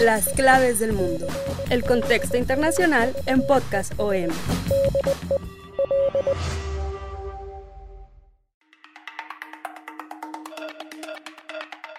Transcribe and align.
Las 0.00 0.28
claves 0.34 0.78
del 0.78 0.92
mundo. 0.92 1.26
El 1.70 1.82
contexto 1.82 2.36
internacional 2.36 3.14
en 3.26 3.46
Podcast 3.46 3.92
OM. 3.98 4.28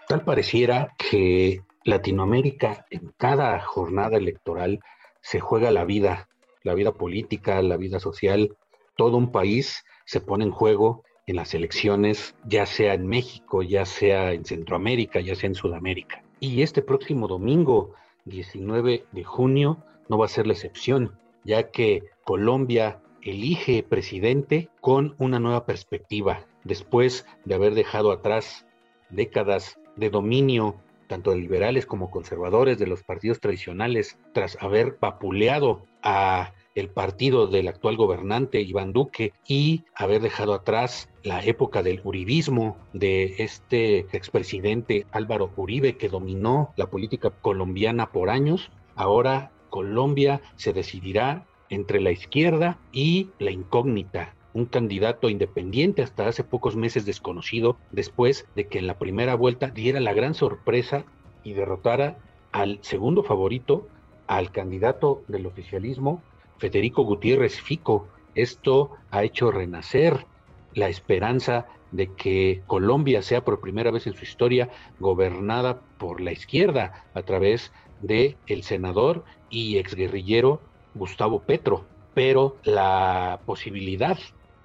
Tal 0.07 0.23
pareciera 0.23 0.93
que 0.97 1.61
Latinoamérica 1.83 2.85
en 2.89 3.13
cada 3.17 3.59
jornada 3.59 4.17
electoral 4.17 4.79
se 5.21 5.39
juega 5.39 5.71
la 5.71 5.83
vida, 5.83 6.29
la 6.63 6.73
vida 6.73 6.93
política, 6.93 7.61
la 7.61 7.77
vida 7.77 7.99
social. 7.99 8.55
Todo 8.95 9.17
un 9.17 9.31
país 9.31 9.83
se 10.05 10.21
pone 10.21 10.45
en 10.45 10.51
juego 10.51 11.03
en 11.25 11.35
las 11.35 11.53
elecciones, 11.53 12.35
ya 12.45 12.65
sea 12.65 12.93
en 12.93 13.07
México, 13.07 13.61
ya 13.61 13.85
sea 13.85 14.31
en 14.31 14.45
Centroamérica, 14.45 15.19
ya 15.19 15.35
sea 15.35 15.47
en 15.47 15.55
Sudamérica. 15.55 16.23
Y 16.39 16.61
este 16.61 16.81
próximo 16.81 17.27
domingo, 17.27 17.93
19 18.25 19.05
de 19.11 19.23
junio, 19.23 19.83
no 20.07 20.17
va 20.17 20.25
a 20.25 20.29
ser 20.29 20.47
la 20.47 20.53
excepción, 20.53 21.17
ya 21.43 21.71
que 21.71 22.03
Colombia 22.23 23.01
elige 23.21 23.83
presidente 23.83 24.69
con 24.81 25.15
una 25.17 25.39
nueva 25.39 25.65
perspectiva, 25.65 26.45
después 26.63 27.25
de 27.45 27.55
haber 27.55 27.73
dejado 27.73 28.11
atrás 28.11 28.65
décadas 29.09 29.79
de 29.95 30.09
dominio 30.09 30.75
tanto 31.07 31.31
de 31.31 31.37
liberales 31.37 31.85
como 31.85 32.11
conservadores 32.11 32.77
de 32.77 32.87
los 32.87 33.03
partidos 33.03 33.39
tradicionales, 33.39 34.17
tras 34.33 34.61
haber 34.61 34.97
vapuleado 34.99 35.85
a 36.03 36.53
el 36.77 36.89
partido 36.89 37.47
del 37.47 37.67
actual 37.67 37.97
gobernante 37.97 38.61
Iván 38.61 38.93
Duque 38.93 39.33
y 39.47 39.83
haber 39.95 40.21
dejado 40.21 40.53
atrás 40.53 41.09
la 41.23 41.43
época 41.43 41.81
del 41.81 42.01
uribismo 42.03 42.77
de 42.93 43.33
este 43.39 44.05
expresidente 44.15 45.07
Álvaro 45.11 45.49
Uribe 45.55 45.97
que 45.97 46.07
dominó 46.07 46.71
la 46.75 46.85
política 46.85 47.31
colombiana 47.31 48.11
por 48.11 48.29
años, 48.29 48.69
ahora 48.95 49.51
Colombia 49.71 50.39
se 50.55 50.71
decidirá 50.71 51.47
entre 51.69 51.99
la 51.99 52.11
izquierda 52.11 52.77
y 52.91 53.31
la 53.39 53.49
incógnita, 53.49 54.35
un 54.53 54.65
candidato 54.65 55.29
independiente 55.29 56.03
hasta 56.03 56.27
hace 56.27 56.43
pocos 56.43 56.75
meses 56.75 57.07
desconocido, 57.07 57.77
después 57.91 58.45
de 58.55 58.67
que 58.67 58.77
en 58.77 58.85
la 58.85 58.99
primera 58.99 59.33
vuelta 59.33 59.71
diera 59.71 59.99
la 59.99 60.13
gran 60.13 60.35
sorpresa 60.35 61.05
y 61.43 61.53
derrotara 61.53 62.19
al 62.51 62.77
segundo 62.81 63.23
favorito, 63.23 63.87
al 64.27 64.51
candidato 64.51 65.23
del 65.27 65.47
oficialismo, 65.47 66.21
Federico 66.57 67.03
Gutiérrez 67.03 67.61
Fico. 67.61 68.07
Esto 68.35 68.91
ha 69.11 69.23
hecho 69.23 69.51
renacer 69.51 70.25
la 70.73 70.89
esperanza 70.89 71.67
de 71.91 72.13
que 72.13 72.61
Colombia 72.67 73.21
sea 73.21 73.43
por 73.43 73.61
primera 73.61 73.91
vez 73.91 74.07
en 74.07 74.13
su 74.13 74.23
historia 74.23 74.69
gobernada 74.99 75.81
por 75.97 76.21
la 76.21 76.31
izquierda 76.31 77.05
a 77.13 77.21
través 77.23 77.71
de 78.01 78.37
el 78.47 78.63
senador 78.63 79.23
y 79.49 79.77
exguerrillero 79.77 80.61
Gustavo 80.93 81.41
Petro. 81.41 81.85
Pero 82.13 82.57
la 82.63 83.41
posibilidad 83.45 84.17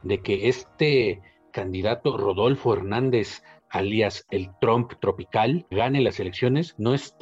de 0.03 0.21
que 0.21 0.49
este 0.49 1.23
candidato 1.53 2.17
Rodolfo 2.17 2.73
Hernández, 2.73 3.43
alias 3.69 4.27
el 4.31 4.51
Trump 4.61 4.95
tropical, 5.01 5.67
gane 5.71 6.01
las 6.01 6.19
elecciones, 6.19 6.75
no 6.79 6.95
es 6.95 7.17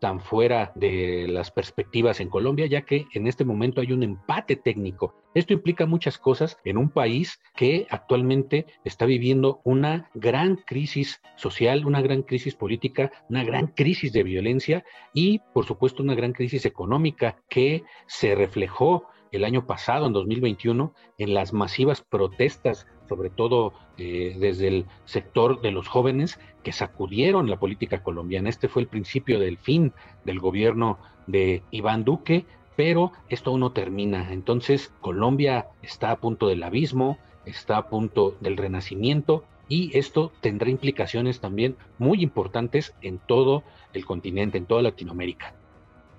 tan 0.00 0.20
fuera 0.20 0.72
de 0.74 1.28
las 1.28 1.50
perspectivas 1.50 2.20
en 2.20 2.28
Colombia, 2.28 2.66
ya 2.66 2.82
que 2.82 3.06
en 3.12 3.26
este 3.26 3.44
momento 3.44 3.80
hay 3.80 3.92
un 3.92 4.02
empate 4.02 4.56
técnico. 4.56 5.14
Esto 5.34 5.52
implica 5.52 5.86
muchas 5.86 6.18
cosas 6.18 6.58
en 6.64 6.76
un 6.76 6.90
país 6.90 7.40
que 7.54 7.86
actualmente 7.90 8.66
está 8.84 9.06
viviendo 9.06 9.60
una 9.62 10.10
gran 10.14 10.56
crisis 10.56 11.20
social, 11.36 11.86
una 11.86 12.00
gran 12.00 12.22
crisis 12.22 12.56
política, 12.56 13.12
una 13.28 13.44
gran 13.44 13.68
crisis 13.68 14.12
de 14.12 14.24
violencia 14.24 14.84
y, 15.14 15.40
por 15.54 15.66
supuesto, 15.66 16.02
una 16.02 16.14
gran 16.14 16.32
crisis 16.32 16.66
económica 16.66 17.36
que 17.48 17.84
se 18.06 18.34
reflejó 18.34 19.06
el 19.32 19.44
año 19.44 19.66
pasado, 19.66 20.06
en 20.06 20.12
2021, 20.12 20.92
en 21.18 21.34
las 21.34 21.52
masivas 21.52 22.02
protestas, 22.02 22.86
sobre 23.08 23.30
todo 23.30 23.72
eh, 23.96 24.36
desde 24.38 24.68
el 24.68 24.86
sector 25.04 25.60
de 25.60 25.72
los 25.72 25.88
jóvenes, 25.88 26.38
que 26.62 26.72
sacudieron 26.72 27.48
la 27.48 27.58
política 27.58 28.02
colombiana. 28.02 28.48
Este 28.48 28.68
fue 28.68 28.82
el 28.82 28.88
principio 28.88 29.38
del 29.40 29.58
fin 29.58 29.92
del 30.24 30.40
gobierno 30.40 30.98
de 31.26 31.62
Iván 31.70 32.04
Duque, 32.04 32.44
pero 32.76 33.12
esto 33.28 33.50
aún 33.50 33.60
no 33.60 33.72
termina. 33.72 34.32
Entonces, 34.32 34.92
Colombia 35.00 35.68
está 35.82 36.10
a 36.10 36.16
punto 36.16 36.48
del 36.48 36.62
abismo, 36.62 37.18
está 37.44 37.76
a 37.76 37.88
punto 37.88 38.36
del 38.40 38.56
renacimiento 38.56 39.44
y 39.68 39.96
esto 39.96 40.32
tendrá 40.40 40.68
implicaciones 40.68 41.40
también 41.40 41.76
muy 41.98 42.22
importantes 42.22 42.94
en 43.02 43.18
todo 43.18 43.62
el 43.92 44.04
continente, 44.04 44.58
en 44.58 44.66
toda 44.66 44.82
Latinoamérica. 44.82 45.54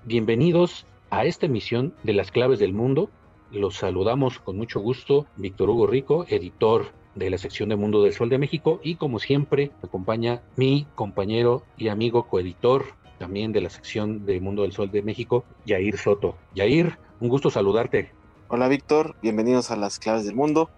Bienvenidos 0.06 0.86
a 1.12 1.26
esta 1.26 1.46
emisión 1.46 1.94
de 2.04 2.14
Las 2.14 2.32
Claves 2.32 2.58
del 2.58 2.74
Mundo. 2.74 3.10
Los 3.52 3.76
saludamos 3.76 4.40
con 4.40 4.58
mucho 4.58 4.80
gusto, 4.80 5.28
Víctor 5.36 5.70
Hugo 5.70 5.86
Rico, 5.86 6.26
editor 6.30 6.94
de 7.16 7.30
la 7.30 7.38
sección 7.38 7.68
de 7.68 7.76
Mundo 7.76 8.02
del 8.02 8.14
Sol 8.14 8.30
de 8.30 8.38
México 8.38 8.80
y 8.82 8.96
como 8.96 9.20
siempre 9.20 9.72
me 9.82 9.90
acompaña 9.90 10.42
mi 10.56 10.88
compañero 10.96 11.64
y 11.78 11.90
amigo 11.90 12.30
coeditor 12.30 12.86
también 13.20 13.52
de 13.52 13.60
la 13.60 13.70
sección 13.70 14.26
de 14.26 14.40
Mundo 14.40 14.62
del 14.62 14.72
Sol 14.72 14.90
de 14.90 15.02
México, 15.02 15.44
Yair 15.66 15.98
Soto. 15.98 16.38
Yair, 16.56 16.98
un 17.20 17.28
gusto 17.28 17.52
saludarte. 17.52 18.14
Hola 18.48 18.70
Víctor, 18.70 19.16
bienvenidos 19.22 19.70
a 19.70 19.76
Las 19.76 20.00
Claves 20.00 20.26
del 20.26 20.36
Mundo. 20.36 20.70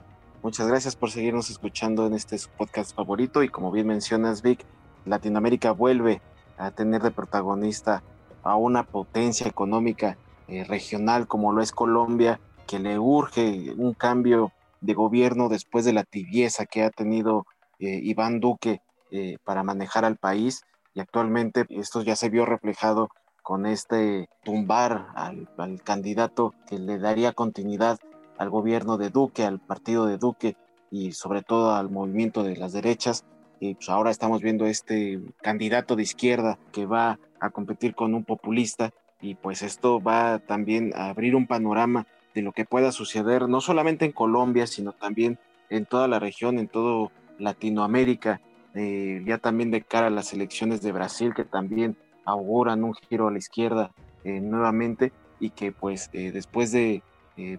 Muchas 0.42 0.68
gracias 0.68 0.96
por 0.96 1.12
seguirnos 1.12 1.52
escuchando 1.52 2.08
en 2.08 2.16
este 2.16 2.38
podcast 2.58 2.96
favorito 2.96 3.44
y 3.44 3.50
como 3.50 3.72
bien 3.72 3.86
mencionas 3.86 4.42
Vic, 4.42 4.66
Latinoamérica 5.06 5.72
vuelve 5.74 6.22
a 6.58 6.72
tener 6.72 7.04
de 7.04 7.12
protagonista 7.12 8.02
a 8.42 8.56
una 8.56 8.84
potencia 8.84 9.48
económica 9.48 10.18
eh, 10.48 10.64
regional 10.64 11.28
como 11.28 11.52
lo 11.52 11.62
es 11.62 11.72
Colombia, 11.72 12.40
que 12.68 12.80
le 12.80 13.00
urge 13.00 13.74
un 13.78 13.94
cambio 13.94 14.52
de 14.82 14.94
gobierno 14.94 15.50
después 15.50 15.86
de 15.86 15.94
la 15.94 16.04
tibieza 16.04 16.66
que 16.66 16.84
ha 16.84 16.90
tenido 16.90 17.46
eh, 17.80 18.00
Iván 18.04 18.40
Duque 18.40 18.82
eh, 19.12 19.38
para 19.44 19.64
manejar 19.64 20.06
al 20.06 20.18
país 20.18 20.64
y 20.94 21.00
actualmente 21.00 21.66
esto 21.70 22.02
ya 22.02 22.16
se 22.16 22.30
vio 22.30 22.46
reflejado 22.46 23.10
con 23.42 23.66
este 23.66 24.30
tumbar 24.44 25.08
al, 25.16 25.50
candidato 25.84 26.54
que 26.68 26.80
le 26.80 26.98
daría 26.98 27.34
continuidad 27.34 28.00
al 28.38 28.50
gobierno 28.50 28.98
de 28.98 29.10
Duque, 29.10 29.44
al 29.44 29.60
partido 29.60 30.06
de 30.06 30.18
Duque 30.18 30.56
y 30.92 31.12
sobre 31.12 31.42
todo 31.42 31.74
al 31.74 31.90
movimiento 31.90 32.44
de 32.44 32.56
las 32.56 32.74
derechas. 32.74 33.26
Y 33.60 33.76
pues 33.76 33.90
ahora 33.90 34.12
estamos 34.12 34.42
viendo 34.42 34.66
este 34.66 35.22
candidato 35.42 35.96
de 35.96 36.04
izquierda 36.04 36.58
que 36.72 36.86
va 36.86 37.20
a 37.40 37.50
competir 37.50 37.96
con 37.96 38.14
un 38.14 38.24
populista 38.24 38.94
y 39.24 39.36
pues 39.36 39.64
esto 39.64 40.02
va 40.02 40.40
también 40.40 40.92
a 40.96 41.08
abrir 41.10 41.34
un 41.36 41.48
panorama 41.48 42.06
de 42.36 42.42
lo 42.42 42.52
que 42.52 42.66
pueda 42.66 42.92
suceder 42.92 43.48
no 43.48 43.62
solamente 43.62 44.04
en 44.04 44.12
Colombia, 44.12 44.68
sino 44.68 44.92
también 44.92 45.40
en 45.70 45.86
toda 45.86 46.10
la 46.10 46.20
región, 46.20 46.60
en 46.60 46.68
todo 46.68 47.10
Latinoamérica, 47.40 48.42
eh, 48.76 49.24
ya 49.26 49.38
también 49.38 49.72
de 49.72 49.82
cara 49.82 50.08
a 50.08 50.10
las 50.10 50.34
elecciones 50.34 50.82
de 50.82 50.92
Brasil 50.92 51.34
que 51.34 51.46
también 51.46 51.96
auguran 52.26 52.84
un 52.84 52.94
giro 52.96 53.30
a 53.30 53.32
la 53.32 53.38
izquierda 53.38 53.92
eh, 54.26 54.42
nuevamente 54.42 55.14
y 55.40 55.52
que 55.52 55.72
pues 55.72 56.10
eh, 56.12 56.32
después 56.32 56.72
de 56.72 57.02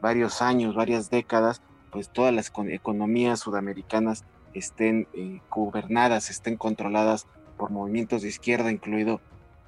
varios 0.01 0.41
años, 0.41 0.77
varias 0.77 1.11
décadas, 1.11 1.61
pues 1.91 2.09
todas 2.09 2.33
las 2.33 2.53
economías 2.69 3.41
sudamericanas 3.41 4.25
estén 4.53 5.09
gobernadas, 5.51 6.31
estén 6.31 6.57
controladas 6.57 7.27
por 7.57 7.71
movimientos 7.71 8.23
de 8.23 8.29
izquierda, 8.29 8.71
incluido 8.71 9.21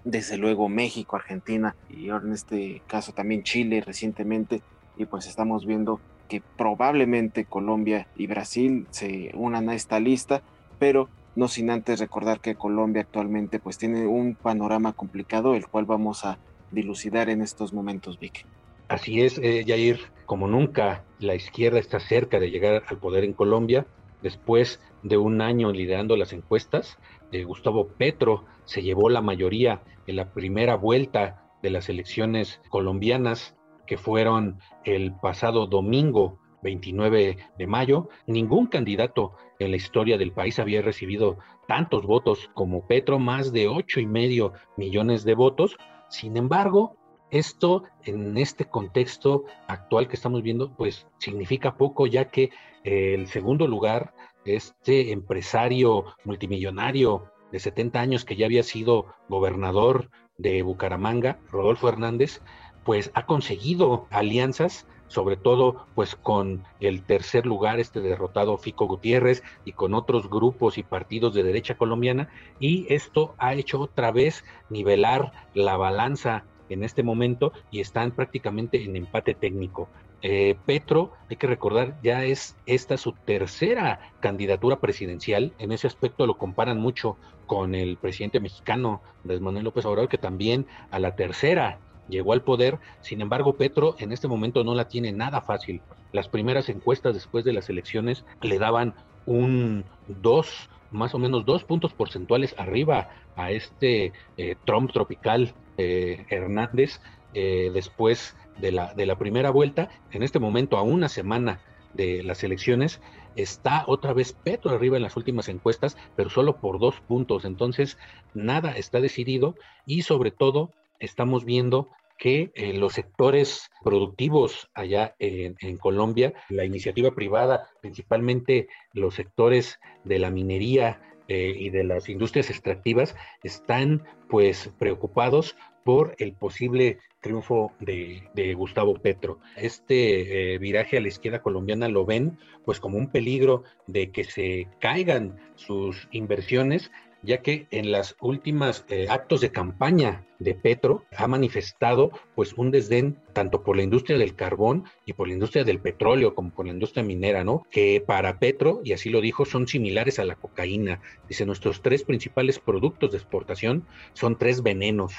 desde 0.07 0.37
luego 0.39 0.69
México, 0.69 1.17
Argentina 1.17 1.75
y 1.91 2.09
ahora 2.09 2.27
en 2.27 2.33
este 2.33 2.81
caso 2.87 3.13
también 3.13 3.43
Chile 3.43 3.83
recientemente 3.85 4.63
y 4.97 5.05
pues 5.05 5.27
estamos 5.27 5.67
viendo 5.67 6.01
que 6.29 6.43
probablemente 6.57 7.45
Colombia 7.45 8.07
y 8.17 8.29
Brasil 8.29 8.87
se 8.91 9.33
unan 9.35 9.69
a 9.69 9.75
esta 9.75 9.99
lista, 10.01 10.43
pero 10.79 11.09
no 11.35 11.49
sin 11.49 11.71
antes 11.71 11.99
recordar 11.99 12.41
que 12.41 12.55
Colombia 12.55 13.03
actualmente 13.03 13.59
pues 13.59 13.79
tiene 13.79 14.07
un 14.07 14.37
panorama 14.37 14.93
complicado, 14.93 15.55
el 15.55 15.67
cual 15.67 15.85
vamos 15.85 16.25
a 16.25 16.39
dilucidar 16.71 17.29
en 17.29 17.43
estos 17.43 17.73
momentos, 17.73 18.19
Vic. 18.19 18.47
Así 18.89 19.23
es, 19.23 19.39
eh, 19.39 19.65
Jair, 19.67 19.99
como 20.25 20.47
nunca 20.47 21.03
la 21.19 21.35
izquierda 21.35 21.81
está 21.81 21.99
cerca 21.99 22.39
de 22.39 22.51
llegar 22.51 22.85
al 22.87 22.99
poder 22.99 23.25
en 23.25 23.33
Colombia, 23.33 23.87
después 24.23 24.81
de 25.03 25.17
un 25.17 25.41
año 25.41 25.73
liderando 25.73 26.17
las 26.17 26.33
encuestas, 26.33 26.97
eh, 27.33 27.45
Gustavo 27.45 27.89
Petro 27.89 28.45
se 28.65 28.83
llevó 28.83 29.09
la 29.09 29.23
mayoría 29.23 29.83
en 30.07 30.17
la 30.17 30.33
primera 30.33 30.77
vuelta 30.77 31.51
de 31.63 31.71
las 31.71 31.89
elecciones 31.89 32.61
colombianas 32.69 33.57
que 33.87 33.97
fueron 33.97 34.59
el 34.85 35.15
pasado 35.15 35.67
domingo 35.67 36.39
29 36.63 37.37
de 37.59 37.67
mayo. 37.67 38.09
Ningún 38.27 38.67
candidato 38.67 39.33
en 39.59 39.71
la 39.71 39.77
historia 39.77 40.19
del 40.19 40.33
país 40.33 40.59
había 40.59 40.83
recibido 40.83 41.39
tantos 41.69 42.07
votos 42.07 42.51
como 42.55 42.87
Petro, 42.87 43.19
más 43.19 43.53
de 43.53 43.69
ocho 43.69 44.01
y 44.01 44.07
medio 44.07 44.53
millones 44.77 45.25
de 45.25 45.35
votos. 45.35 45.77
Sin 46.09 46.37
embargo, 46.37 46.97
esto 47.39 47.85
en 48.05 48.37
este 48.39 48.67
contexto 48.67 49.45
actual 49.67 50.09
que 50.09 50.17
estamos 50.17 50.43
viendo, 50.43 50.75
pues 50.75 51.07
significa 51.19 51.77
poco, 51.77 52.07
ya 52.07 52.31
que 52.31 52.51
el 52.85 53.27
segundo 53.29 53.67
lugar, 53.67 54.15
este 54.45 55.13
empresario 55.13 56.05
multimillonario 56.25 57.31
de 57.53 57.61
70 57.61 58.01
años 58.01 58.25
que 58.25 58.37
ya 58.37 58.47
había 58.47 58.63
sido 58.63 59.07
gobernador 59.29 60.11
de 60.39 60.63
Bucaramanga, 60.63 61.39
Rodolfo 61.51 61.89
Hernández, 61.89 62.43
pues 62.85 63.11
ha 63.15 63.27
conseguido 63.27 64.07
alianzas 64.11 64.87
sobre 65.09 65.37
todo 65.37 65.87
pues 65.95 66.17
con 66.17 66.65
el 66.81 67.03
tercer 67.03 67.47
lugar 67.47 67.79
este 67.79 68.01
derrotado 68.01 68.59
Fico 68.59 68.87
Gutiérrez 68.87 69.43
y 69.65 69.73
con 69.73 69.95
otros 69.95 70.29
grupos 70.29 70.79
y 70.79 70.83
partidos 70.83 71.35
de 71.35 71.43
derecha 71.43 71.77
colombiana 71.77 72.29
y 72.59 72.93
esto 72.93 73.35
ha 73.39 73.55
hecho 73.55 73.81
otra 73.81 74.11
vez 74.11 74.45
nivelar 74.69 75.33
la 75.55 75.77
balanza 75.77 76.45
en 76.69 76.85
este 76.85 77.03
momento 77.03 77.53
y 77.71 77.81
están 77.81 78.13
prácticamente 78.13 78.83
en 78.83 78.97
empate 78.97 79.35
técnico. 79.35 79.89
Eh, 80.23 80.57
Petro, 80.65 81.13
hay 81.29 81.37
que 81.37 81.47
recordar, 81.47 81.99
ya 82.03 82.25
es 82.25 82.57
esta 82.67 82.97
su 82.97 83.13
tercera 83.13 84.01
candidatura 84.21 84.81
presidencial. 84.81 85.53
En 85.59 85.73
ese 85.73 85.87
aspecto 85.87 86.27
lo 86.27 86.39
comparan 86.39 86.81
mucho 86.81 87.17
con 87.47 87.75
el 87.75 87.97
presidente 87.97 88.41
mexicano, 88.41 89.03
Andrés 89.23 89.41
Manuel 89.41 89.65
López 89.65 89.85
Obrador, 89.85 90.09
que 90.09 90.19
también 90.19 90.67
a 90.91 90.99
la 90.99 91.15
tercera 91.17 91.79
llegó 92.09 92.33
al 92.33 92.43
poder. 92.43 92.79
Sin 93.03 93.21
embargo, 93.21 93.57
Petro 93.57 93.95
en 93.99 94.13
este 94.13 94.29
momento 94.29 94.65
no 94.65 94.75
la 94.75 94.89
tiene 94.89 95.13
nada 95.13 95.41
fácil. 95.43 95.83
Las 96.13 96.29
primeras 96.29 96.69
encuestas 96.69 97.15
después 97.15 97.45
de 97.45 97.53
las 97.53 97.69
elecciones 97.69 98.25
le 98.41 98.59
daban 98.59 98.95
un 99.27 99.85
2, 100.09 100.71
más 100.91 101.15
o 101.15 101.19
menos 101.19 101.45
dos 101.45 101.65
puntos 101.65 101.93
porcentuales 101.93 102.55
arriba 102.59 103.11
a 103.35 103.51
este 103.51 104.13
eh, 104.37 104.57
Trump 104.65 104.93
tropical 104.93 105.55
eh, 105.77 106.25
Hernández 106.31 107.01
eh, 107.35 107.71
después 107.75 108.37
de 108.59 108.73
la, 108.73 108.95
de 108.95 109.07
la 109.07 109.19
primera 109.19 109.51
vuelta. 109.51 109.91
En 110.11 110.23
este 110.23 110.39
momento, 110.39 110.79
a 110.79 110.83
una 110.83 111.09
semana 111.09 111.61
de 111.93 112.23
las 112.23 112.45
elecciones, 112.45 113.01
está 113.37 113.85
otra 113.87 114.13
vez 114.13 114.33
Petro 114.33 114.71
arriba 114.71 114.97
en 114.97 115.03
las 115.03 115.17
últimas 115.17 115.49
encuestas, 115.49 115.97
pero 116.15 116.31
solo 116.31 116.57
por 116.57 116.79
dos 116.79 117.01
puntos. 117.01 117.45
Entonces, 117.45 117.99
nada 118.35 118.73
está 118.73 119.01
decidido 119.01 119.55
y 119.85 120.03
sobre 120.03 120.31
todo 120.31 120.71
estamos 120.99 121.45
viendo 121.45 121.89
que 122.19 122.51
eh, 122.55 122.73
los 122.73 122.95
sectores 122.95 123.71
productivos 123.83 124.71
allá 124.75 125.15
en, 125.19 125.77
Colombia, 125.79 126.33
la 126.49 126.65
iniciativa 126.65 127.15
privada, 127.15 127.69
principalmente 127.81 128.69
los 128.93 129.15
sectores 129.15 129.79
de 130.05 130.19
la 130.19 130.31
minería 130.31 131.01
eh, 131.29 131.55
y 131.57 131.71
de 131.71 131.85
las 131.85 132.09
industrias 132.09 132.51
extractivas, 132.51 133.15
están 133.43 134.05
pues 134.29 134.71
preocupados 134.79 135.57
por 135.85 136.17
el 136.19 136.33
posible 136.33 136.99
triunfo 137.21 137.73
de, 137.81 138.55
Gustavo 138.55 138.95
Petro. 138.95 139.39
Este 139.57 140.55
eh, 140.55 140.59
viraje 140.59 140.97
a 140.97 141.01
la 141.01 141.09
izquierda 141.09 141.43
colombiana 141.43 141.89
lo 141.89 142.05
ven 142.05 142.39
pues 142.65 142.81
como 142.81 142.99
un 142.99 143.11
peligro 143.11 143.63
de 143.87 144.11
que 144.11 144.25
se 144.25 144.69
caigan 144.81 145.37
sus 145.55 146.09
inversiones 146.11 146.91
ya 147.27 147.43
que 147.43 147.67
en 147.71 147.91
las 147.91 148.17
últimas 148.21 148.87
eh, 148.89 149.07
actos 149.11 149.41
de 149.41 149.51
campaña 149.51 150.25
de 150.39 150.55
Petro 150.55 151.05
ha 151.17 151.27
manifestado 151.27 152.11
pues 152.35 152.53
un 152.55 152.71
desdén 152.71 153.19
tanto 153.33 153.63
por 153.65 153.77
la 153.77 153.83
industria 153.83 154.17
del 154.17 154.37
carbón 154.37 154.85
y 155.05 155.15
por 155.15 155.27
la 155.27 155.35
industria 155.35 155.65
del 155.65 155.81
petróleo 155.81 156.35
como 156.35 156.51
por 156.51 156.67
la 156.67 156.73
industria 156.73 157.03
minera, 157.03 157.43
¿no? 157.43 157.67
Que 157.71 158.03
para 158.07 158.39
Petro, 158.39 158.81
y 158.85 158.93
así 158.93 159.11
lo 159.11 159.21
dijo, 159.21 159.45
son 159.45 159.67
similares 159.67 160.19
a 160.19 160.25
la 160.25 160.37
cocaína. 160.37 161.01
Dice, 161.29 161.45
nuestros 161.45 161.83
tres 161.83 162.05
principales 162.05 162.59
productos 162.59 163.11
de 163.11 163.19
exportación 163.19 163.85
son 164.13 164.39
tres 164.39 164.63
venenos. 164.63 165.13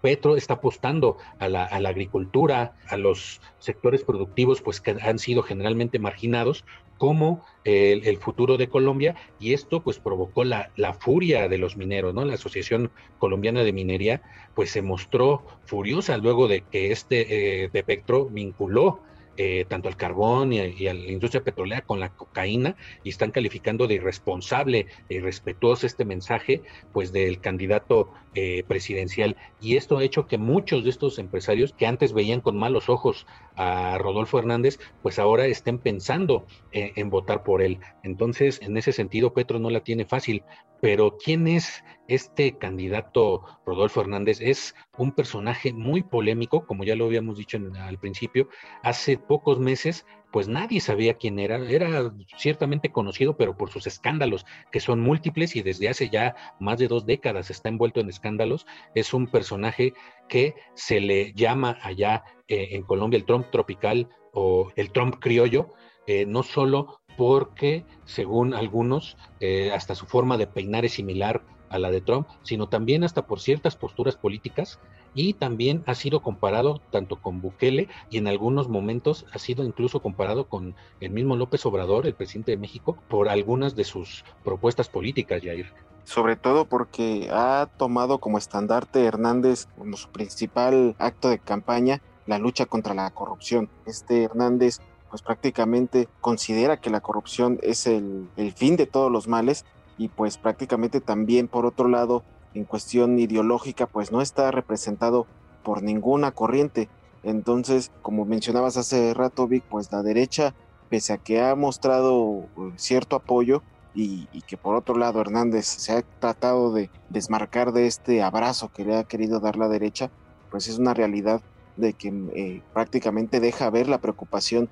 Petro 0.00 0.36
está 0.36 0.54
apostando 0.54 1.18
a 1.38 1.48
la, 1.48 1.64
a 1.64 1.80
la, 1.80 1.88
agricultura, 1.88 2.74
a 2.88 2.96
los 2.96 3.40
sectores 3.58 4.04
productivos, 4.04 4.62
pues 4.62 4.80
que 4.80 4.96
han 5.02 5.18
sido 5.18 5.42
generalmente 5.42 5.98
marginados, 5.98 6.64
como 7.02 7.44
el, 7.64 8.16
futuro 8.18 8.56
de 8.58 8.68
Colombia 8.68 9.16
y 9.40 9.54
esto 9.54 9.82
pues 9.82 9.98
provocó 9.98 10.44
la, 10.44 10.70
furia 11.00 11.48
de 11.48 11.58
los 11.58 11.76
mineros, 11.76 12.14
¿no? 12.14 12.24
La 12.24 12.34
Asociación 12.34 12.92
Colombiana 13.18 13.64
de 13.64 13.72
Minería 13.72 14.22
pues 14.54 14.70
se 14.70 14.82
mostró 14.82 15.42
furiosa 15.64 16.16
luego 16.18 16.46
de 16.46 16.60
que 16.60 16.92
este 16.92 17.64
eh, 17.64 17.70
de 17.72 17.82
Petro 17.82 18.26
vinculó 18.26 19.00
eh, 19.36 19.64
tanto 19.68 19.88
al 19.88 19.96
carbón 19.96 20.52
y 20.52 20.60
a, 20.60 20.94
la 20.94 21.10
industria 21.10 21.42
petrolera 21.42 21.80
con 21.82 22.00
la 22.00 22.10
cocaína 22.10 22.76
y 23.02 23.08
están 23.08 23.30
calificando 23.30 23.86
de 23.86 23.94
irresponsable 23.94 24.86
y 25.08 25.20
respetuoso 25.20 25.86
este 25.86 26.04
mensaje 26.04 26.62
pues 26.92 27.12
del 27.12 27.40
candidato 27.40 28.12
eh, 28.34 28.64
presidencial. 28.68 29.36
Y 29.60 29.76
esto 29.76 29.98
ha 29.98 30.04
hecho 30.04 30.26
que 30.26 30.38
muchos 30.38 30.84
de 30.84 30.90
estos 30.90 31.18
empresarios 31.18 31.72
que 31.72 31.86
antes 31.86 32.12
veían 32.12 32.40
con 32.40 32.58
malos 32.58 32.88
ojos 32.88 33.26
a 33.56 33.98
Rodolfo 33.98 34.38
Hernández 34.38 34.78
pues 35.02 35.18
ahora 35.18 35.46
estén 35.46 35.78
pensando 35.78 36.46
eh, 36.72 36.92
en 36.96 37.10
votar 37.10 37.42
por 37.42 37.62
él 37.62 37.80
entonces 38.02 38.60
en 38.62 38.76
ese 38.76 38.92
sentido 38.92 39.32
Petro 39.32 39.58
no 39.58 39.70
la 39.70 39.80
tiene 39.80 40.04
fácil 40.04 40.42
pero 40.82 41.16
¿quién 41.16 41.46
es 41.46 41.84
este 42.08 42.58
candidato 42.58 43.44
Rodolfo 43.64 44.00
Hernández? 44.00 44.40
Es 44.40 44.74
un 44.98 45.12
personaje 45.12 45.72
muy 45.72 46.02
polémico, 46.02 46.66
como 46.66 46.82
ya 46.82 46.96
lo 46.96 47.04
habíamos 47.04 47.38
dicho 47.38 47.56
al 47.78 47.98
principio. 48.00 48.48
Hace 48.82 49.16
pocos 49.16 49.60
meses, 49.60 50.04
pues 50.32 50.48
nadie 50.48 50.80
sabía 50.80 51.14
quién 51.14 51.38
era. 51.38 51.58
Era 51.58 52.12
ciertamente 52.36 52.90
conocido, 52.90 53.36
pero 53.36 53.56
por 53.56 53.70
sus 53.70 53.86
escándalos, 53.86 54.44
que 54.72 54.80
son 54.80 54.98
múltiples 54.98 55.54
y 55.54 55.62
desde 55.62 55.88
hace 55.88 56.10
ya 56.10 56.34
más 56.58 56.80
de 56.80 56.88
dos 56.88 57.06
décadas 57.06 57.48
está 57.48 57.68
envuelto 57.68 58.00
en 58.00 58.08
escándalos. 58.08 58.66
Es 58.96 59.14
un 59.14 59.28
personaje 59.28 59.94
que 60.28 60.56
se 60.74 60.98
le 60.98 61.32
llama 61.32 61.78
allá 61.80 62.24
eh, 62.52 62.76
en 62.76 62.82
Colombia 62.82 63.16
el 63.16 63.24
Trump 63.24 63.46
tropical 63.50 64.10
o 64.34 64.70
el 64.76 64.92
Trump 64.92 65.16
criollo, 65.20 65.72
eh, 66.06 66.26
no 66.26 66.42
solo 66.42 67.00
porque, 67.16 67.86
según 68.04 68.52
algunos, 68.52 69.16
eh, 69.40 69.70
hasta 69.72 69.94
su 69.94 70.04
forma 70.04 70.36
de 70.36 70.46
peinar 70.46 70.84
es 70.84 70.92
similar 70.92 71.46
a 71.70 71.78
la 71.78 71.90
de 71.90 72.02
Trump, 72.02 72.28
sino 72.42 72.68
también 72.68 73.04
hasta 73.04 73.26
por 73.26 73.40
ciertas 73.40 73.74
posturas 73.74 74.16
políticas 74.16 74.78
y 75.14 75.32
también 75.32 75.82
ha 75.86 75.94
sido 75.94 76.20
comparado 76.20 76.82
tanto 76.90 77.22
con 77.22 77.40
Bukele 77.40 77.88
y 78.10 78.18
en 78.18 78.28
algunos 78.28 78.68
momentos 78.68 79.24
ha 79.32 79.38
sido 79.38 79.64
incluso 79.64 80.02
comparado 80.02 80.46
con 80.46 80.74
el 81.00 81.08
mismo 81.08 81.36
López 81.36 81.64
Obrador, 81.64 82.06
el 82.06 82.14
presidente 82.14 82.50
de 82.50 82.58
México, 82.58 82.98
por 83.08 83.30
algunas 83.30 83.76
de 83.76 83.84
sus 83.84 84.26
propuestas 84.44 84.90
políticas, 84.90 85.40
Jair. 85.42 85.72
Sobre 86.04 86.36
todo 86.36 86.66
porque 86.66 87.30
ha 87.32 87.70
tomado 87.78 88.18
como 88.18 88.36
estandarte 88.36 89.04
Hernández 89.06 89.68
como 89.78 89.96
su 89.96 90.10
principal 90.10 90.96
acto 90.98 91.30
de 91.30 91.38
campaña 91.38 92.02
la 92.26 92.38
lucha 92.38 92.66
contra 92.66 92.94
la 92.94 93.10
corrupción. 93.10 93.68
Este 93.86 94.24
Hernández 94.24 94.80
pues 95.10 95.20
prácticamente 95.20 96.08
considera 96.22 96.80
que 96.80 96.88
la 96.88 97.00
corrupción 97.00 97.58
es 97.62 97.86
el, 97.86 98.30
fin 98.56 98.76
de 98.76 98.86
todos 98.86 99.12
los 99.12 99.28
males 99.28 99.66
y 99.98 100.08
pues 100.08 100.38
prácticamente 100.38 101.02
también 101.02 101.48
por 101.48 101.66
otro 101.66 101.86
lado 101.86 102.24
en 102.54 102.64
cuestión 102.64 103.18
ideológica 103.18 103.86
pues 103.86 104.10
no 104.10 104.22
está 104.22 104.50
representado 104.50 105.26
por 105.62 105.82
ninguna 105.82 106.32
corriente. 106.32 106.88
Entonces, 107.22 107.92
como 108.00 108.24
mencionabas 108.24 108.78
hace 108.78 109.12
rato, 109.12 109.46
Vic, 109.46 109.64
pues 109.68 109.92
la 109.92 110.02
derecha, 110.02 110.54
pese 110.88 111.12
a 111.12 111.18
que 111.18 111.42
ha 111.42 111.54
mostrado 111.54 112.46
eh, 112.56 112.72
cierto 112.76 113.16
apoyo 113.16 113.62
y, 113.94 114.26
que 114.46 114.56
por 114.56 114.74
otro 114.74 114.96
lado 114.96 115.20
Hernández 115.20 115.66
se 115.66 115.92
ha 115.92 116.02
tratado 116.20 116.72
de 116.72 116.90
desmarcar 117.10 117.72
de 117.72 117.86
este 117.86 118.22
abrazo 118.22 118.72
que 118.72 118.84
le 118.84 118.96
ha 118.96 119.04
querido 119.04 119.40
dar 119.40 119.56
la 119.56 119.68
derecha, 119.68 120.10
pues 120.50 120.68
es 120.68 120.78
una 120.78 120.94
realidad 120.94 121.42
de 121.76 121.94
que 121.94 122.08
eh, 122.34 122.62
prácticamente 122.72 123.40
deja 123.40 123.70
ver 123.70 123.88
la 123.88 124.00
preocupación 124.00 124.68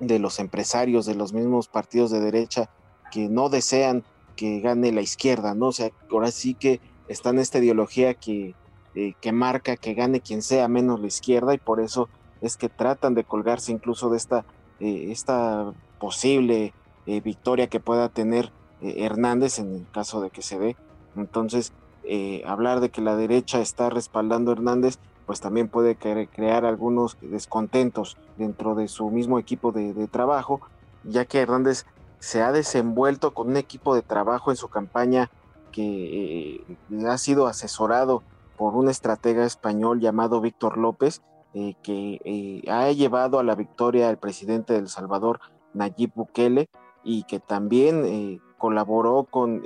de 0.00 0.18
los 0.18 0.38
empresarios, 0.38 1.06
de 1.06 1.14
los 1.14 1.32
mismos 1.32 1.68
partidos 1.68 2.10
de 2.10 2.20
derecha 2.20 2.68
que 3.12 3.28
no 3.28 3.48
desean 3.48 4.02
que 4.36 4.60
gane 4.60 4.90
la 4.90 5.00
izquierda, 5.00 5.54
¿no? 5.54 5.66
O 5.66 5.72
sea, 5.72 5.90
ahora 6.10 6.30
sí 6.32 6.54
que 6.54 6.80
está 7.06 7.30
en 7.30 7.38
esta 7.38 7.58
ideología 7.58 8.14
que, 8.14 8.54
eh, 8.96 9.14
que 9.20 9.32
marca 9.32 9.76
que 9.76 9.94
gane 9.94 10.20
quien 10.20 10.42
sea 10.42 10.66
menos 10.66 11.00
la 11.00 11.06
izquierda 11.06 11.54
y 11.54 11.58
por 11.58 11.80
eso 11.80 12.08
es 12.40 12.56
que 12.56 12.68
tratan 12.68 13.14
de 13.14 13.24
colgarse 13.24 13.70
incluso 13.70 14.10
de 14.10 14.16
esta, 14.16 14.44
eh, 14.80 15.08
esta 15.10 15.72
posible 16.00 16.72
victoria 17.06 17.66
que 17.66 17.80
pueda 17.80 18.08
tener 18.08 18.50
Hernández 18.80 19.58
en 19.58 19.74
el 19.74 19.86
caso 19.90 20.22
de 20.22 20.30
que 20.30 20.40
se 20.40 20.58
dé. 20.58 20.74
Entonces, 21.16 21.74
hablar 22.46 22.80
de 22.80 22.88
que 22.88 23.02
la 23.02 23.14
derecha 23.14 23.60
está 23.60 23.90
respaldando 23.90 24.52
Hernández 24.52 24.98
pues 25.26 25.40
también 25.40 25.68
puede 25.68 25.96
crear 25.96 26.64
algunos 26.64 27.16
descontentos 27.20 28.16
dentro 28.36 28.74
de 28.74 28.88
su 28.88 29.10
mismo 29.10 29.38
equipo 29.38 29.72
de, 29.72 30.06
trabajo, 30.08 30.60
ya 31.02 31.24
que 31.24 31.40
Hernández 31.40 31.86
se 32.18 32.42
ha 32.42 32.52
desenvuelto 32.52 33.32
con 33.32 33.48
un 33.48 33.56
equipo 33.56 33.94
de 33.94 34.02
trabajo 34.02 34.50
en 34.50 34.56
su 34.56 34.68
campaña 34.68 35.30
que 35.72 36.64
eh, 36.68 37.06
ha 37.08 37.18
sido 37.18 37.46
asesorado 37.46 38.22
por 38.56 38.74
un 38.74 38.88
estratega 38.88 39.44
español 39.44 40.00
llamado 40.00 40.40
Víctor 40.40 40.76
López, 40.76 41.22
eh, 41.54 41.74
que 41.82 42.20
eh, 42.24 42.70
ha 42.70 42.90
llevado 42.92 43.38
a 43.38 43.42
la 43.42 43.54
victoria 43.54 44.08
al 44.08 44.18
presidente 44.18 44.74
de 44.74 44.80
El 44.80 44.88
Salvador, 44.88 45.40
Nayib 45.72 46.12
Bukele, 46.14 46.68
y 47.02 47.24
que 47.24 47.38
también 47.38 48.40
colaboró 48.56 49.24
con, 49.24 49.62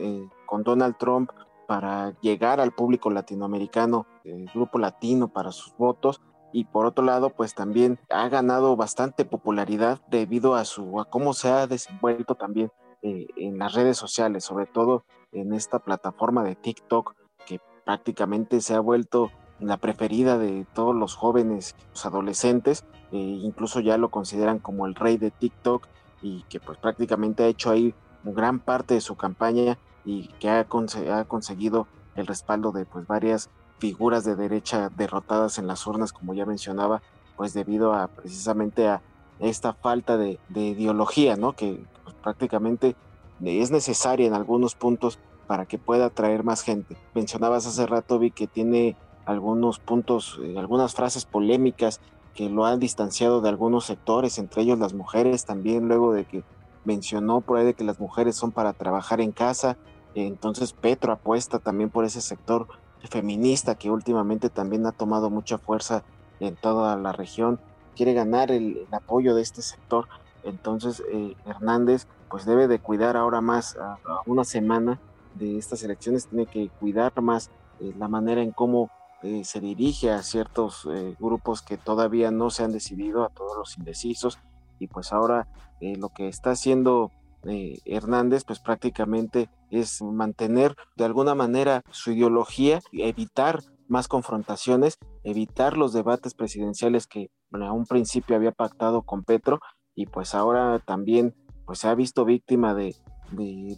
con 0.46 0.64
Donald 0.64 0.96
Trump 0.98 1.30
para 1.68 2.18
llegar 2.20 2.58
al 2.60 2.72
público 2.72 3.10
latinoamericano, 3.10 4.06
el 4.28 4.46
grupo 4.46 4.78
latino 4.78 5.28
para 5.28 5.52
sus 5.52 5.76
votos, 5.76 6.20
y 6.52 6.64
por 6.64 6.86
otro 6.86 7.04
lado 7.04 7.30
pues 7.30 7.54
también 7.54 7.98
ha 8.10 8.28
ganado 8.28 8.76
bastante 8.76 9.24
popularidad 9.24 10.00
debido 10.08 10.54
a 10.54 10.64
su 10.64 11.00
a 11.00 11.04
cómo 11.04 11.34
se 11.34 11.50
ha 11.50 11.66
desenvuelto 11.66 12.34
también 12.34 12.70
eh, 13.02 13.26
en 13.36 13.58
las 13.58 13.74
redes 13.74 13.96
sociales 13.96 14.44
sobre 14.44 14.66
todo 14.66 15.04
en 15.32 15.52
esta 15.52 15.78
plataforma 15.78 16.42
de 16.44 16.54
TikTok 16.54 17.14
que 17.46 17.60
prácticamente 17.84 18.60
se 18.60 18.74
ha 18.74 18.80
vuelto 18.80 19.30
la 19.60 19.76
preferida 19.76 20.38
de 20.38 20.66
todos 20.72 20.94
los 20.94 21.14
jóvenes 21.14 21.76
los 21.90 22.06
adolescentes 22.06 22.84
eh, 23.12 23.16
incluso 23.18 23.80
ya 23.80 23.98
lo 23.98 24.10
consideran 24.10 24.58
como 24.58 24.86
el 24.86 24.94
rey 24.94 25.18
de 25.18 25.30
TikTok 25.30 25.86
y 26.22 26.42
que 26.48 26.60
pues 26.60 26.78
prácticamente 26.78 27.44
ha 27.44 27.48
hecho 27.48 27.70
ahí 27.70 27.94
gran 28.24 28.58
parte 28.58 28.94
de 28.94 29.00
su 29.00 29.16
campaña 29.16 29.78
y 30.04 30.28
que 30.40 30.48
ha, 30.48 30.60
ha 30.60 31.24
conseguido 31.24 31.86
el 32.16 32.26
respaldo 32.26 32.72
de 32.72 32.84
pues 32.84 33.06
varias 33.06 33.50
figuras 33.78 34.24
de 34.24 34.36
derecha 34.36 34.90
derrotadas 34.96 35.58
en 35.58 35.66
las 35.66 35.86
urnas, 35.86 36.12
como 36.12 36.34
ya 36.34 36.46
mencionaba, 36.46 37.02
pues 37.36 37.54
debido 37.54 37.94
a 37.94 38.08
precisamente 38.08 38.88
a 38.88 39.00
esta 39.38 39.72
falta 39.72 40.16
de, 40.16 40.38
ideología, 40.54 41.36
¿no? 41.36 41.54
Que 41.54 41.84
pues, 42.04 42.16
prácticamente 42.16 42.96
es 43.44 43.70
necesaria 43.70 44.26
en 44.26 44.34
algunos 44.34 44.74
puntos 44.74 45.18
para 45.46 45.66
que 45.66 45.78
pueda 45.78 46.06
atraer 46.06 46.44
más 46.44 46.62
gente. 46.62 46.96
Mencionabas 47.14 47.66
hace 47.66 47.86
rato, 47.86 48.18
Vi, 48.18 48.30
que 48.30 48.46
tiene 48.46 48.96
algunos 49.24 49.78
puntos, 49.78 50.38
eh, 50.42 50.56
algunas 50.58 50.94
frases 50.94 51.24
polémicas 51.24 52.00
que 52.34 52.48
lo 52.48 52.66
han 52.66 52.80
distanciado 52.80 53.40
de 53.40 53.48
algunos 53.48 53.84
sectores, 53.84 54.38
entre 54.38 54.62
ellos 54.62 54.78
las 54.78 54.94
mujeres 54.94 55.44
también, 55.44 55.88
luego 55.88 56.12
de 56.12 56.24
que 56.24 56.44
mencionó 56.84 57.40
por 57.40 57.58
ahí 57.58 57.74
que 57.74 57.84
las 57.84 58.00
mujeres 58.00 58.36
son 58.36 58.52
para 58.52 58.72
trabajar 58.72 59.20
en 59.20 59.32
casa. 59.32 59.76
Entonces 60.14 60.72
Petro 60.72 61.12
apuesta 61.12 61.58
también 61.58 61.90
por 61.90 62.04
ese 62.04 62.20
sector 62.20 62.66
feminista 63.06 63.76
que 63.76 63.90
últimamente 63.90 64.50
también 64.50 64.86
ha 64.86 64.92
tomado 64.92 65.30
mucha 65.30 65.58
fuerza 65.58 66.02
en 66.40 66.56
toda 66.56 66.96
la 66.96 67.12
región, 67.12 67.60
quiere 67.96 68.14
ganar 68.14 68.50
el, 68.50 68.86
apoyo 68.92 69.34
de 69.34 69.42
este 69.42 69.62
sector. 69.62 70.08
Entonces 70.44 71.02
eh, 71.12 71.34
Hernández 71.46 72.06
pues 72.30 72.44
debe 72.44 72.68
de 72.68 72.78
cuidar 72.78 73.16
ahora 73.16 73.40
más 73.40 73.76
a, 73.76 73.98
una 74.26 74.44
semana 74.44 75.00
de 75.34 75.58
estas 75.58 75.82
elecciones, 75.82 76.26
tiene 76.26 76.46
que 76.46 76.68
cuidar 76.80 77.20
más 77.20 77.50
eh, 77.80 77.92
la 77.98 78.08
manera 78.08 78.42
en 78.42 78.52
cómo 78.52 78.90
eh, 79.22 79.44
se 79.44 79.60
dirige 79.60 80.10
a 80.10 80.22
ciertos 80.22 80.88
grupos 81.18 81.60
que 81.62 81.76
todavía 81.76 82.30
no 82.30 82.50
se 82.50 82.62
han 82.62 82.72
decidido, 82.72 83.24
a 83.24 83.30
todos 83.30 83.56
los 83.56 83.76
indecisos, 83.76 84.38
y 84.78 84.86
pues 84.86 85.12
ahora 85.12 85.48
lo 85.80 86.08
que 86.10 86.28
está 86.28 86.52
haciendo 86.52 87.10
Hernández, 87.42 88.44
pues 88.44 88.60
prácticamente 88.60 89.48
es 89.70 90.02
mantener 90.02 90.74
de 90.96 91.04
alguna 91.04 91.34
manera 91.34 91.82
su 91.90 92.12
ideología, 92.12 92.80
evitar 92.92 93.60
más 93.88 94.08
confrontaciones, 94.08 94.98
evitar 95.24 95.76
los 95.76 95.92
debates 95.92 96.34
presidenciales 96.34 97.06
que 97.06 97.30
a 97.52 97.72
un 97.72 97.86
principio 97.86 98.36
había 98.36 98.52
pactado 98.52 99.02
con 99.02 99.24
Petro 99.24 99.60
y 99.94 100.06
pues 100.06 100.34
ahora 100.34 100.78
también 100.78 101.34
pues 101.64 101.80
se 101.80 101.88
ha 101.88 101.94
visto 101.94 102.24
víctima 102.24 102.74
de, 102.74 102.94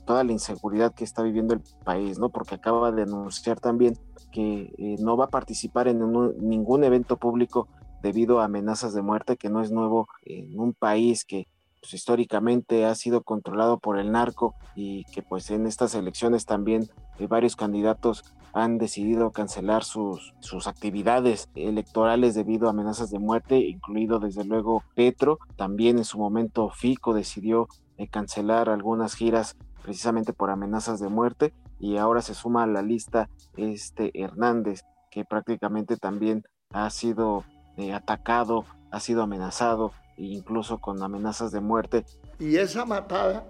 toda 0.06 0.22
la 0.22 0.32
inseguridad 0.32 0.94
que 0.94 1.02
está 1.02 1.22
viviendo 1.22 1.54
el 1.54 1.62
país, 1.84 2.20
¿no? 2.20 2.30
Porque 2.30 2.54
acaba 2.54 2.92
de 2.92 3.02
anunciar 3.02 3.58
también 3.58 3.94
que 4.30 4.72
eh, 4.78 4.96
no 5.00 5.16
va 5.16 5.24
a 5.24 5.30
participar 5.30 5.88
en 5.88 5.98
ningún 6.38 6.84
evento 6.84 7.16
público 7.16 7.68
debido 8.00 8.40
a 8.40 8.44
amenazas 8.44 8.94
de 8.94 9.02
muerte, 9.02 9.36
que 9.36 9.50
no 9.50 9.60
es 9.60 9.72
nuevo 9.72 10.06
en 10.24 10.58
un 10.58 10.72
país 10.72 11.24
que 11.24 11.48
pues, 11.80 11.94
históricamente 11.94 12.84
ha 12.84 12.94
sido 12.94 13.22
controlado 13.22 13.78
por 13.78 13.98
el 13.98 14.12
narco 14.12 14.54
y 14.74 15.04
que 15.04 15.22
pues 15.22 15.50
en 15.50 15.66
estas 15.66 15.94
elecciones 15.94 16.46
también 16.46 16.88
eh, 17.18 17.26
varios 17.26 17.56
candidatos 17.56 18.24
han 18.52 18.78
decidido 18.78 19.30
cancelar 19.30 19.84
sus, 19.84 20.34
sus 20.40 20.66
actividades 20.66 21.48
electorales 21.54 22.34
debido 22.34 22.66
a 22.66 22.70
amenazas 22.70 23.10
de 23.10 23.18
muerte, 23.18 23.58
incluido 23.58 24.18
desde 24.18 24.44
luego 24.44 24.82
Petro. 24.94 25.38
También 25.56 25.98
en 25.98 26.04
su 26.04 26.18
momento 26.18 26.70
Fico 26.70 27.14
decidió 27.14 27.68
eh, 27.96 28.08
cancelar 28.08 28.68
algunas 28.68 29.14
giras 29.14 29.56
precisamente 29.82 30.32
por 30.32 30.50
amenazas 30.50 31.00
de 31.00 31.08
muerte 31.08 31.54
y 31.78 31.96
ahora 31.96 32.22
se 32.22 32.34
suma 32.34 32.64
a 32.64 32.66
la 32.66 32.82
lista 32.82 33.30
este 33.56 34.10
Hernández 34.14 34.82
que 35.10 35.24
prácticamente 35.24 35.96
también 35.96 36.44
ha 36.72 36.90
sido 36.90 37.44
eh, 37.76 37.92
atacado, 37.92 38.64
ha 38.90 39.00
sido 39.00 39.22
amenazado 39.22 39.92
incluso 40.16 40.78
con 40.78 41.02
amenazas 41.02 41.52
de 41.52 41.60
muerte. 41.60 42.04
Y 42.38 42.56
esa 42.56 42.84
matada 42.84 43.46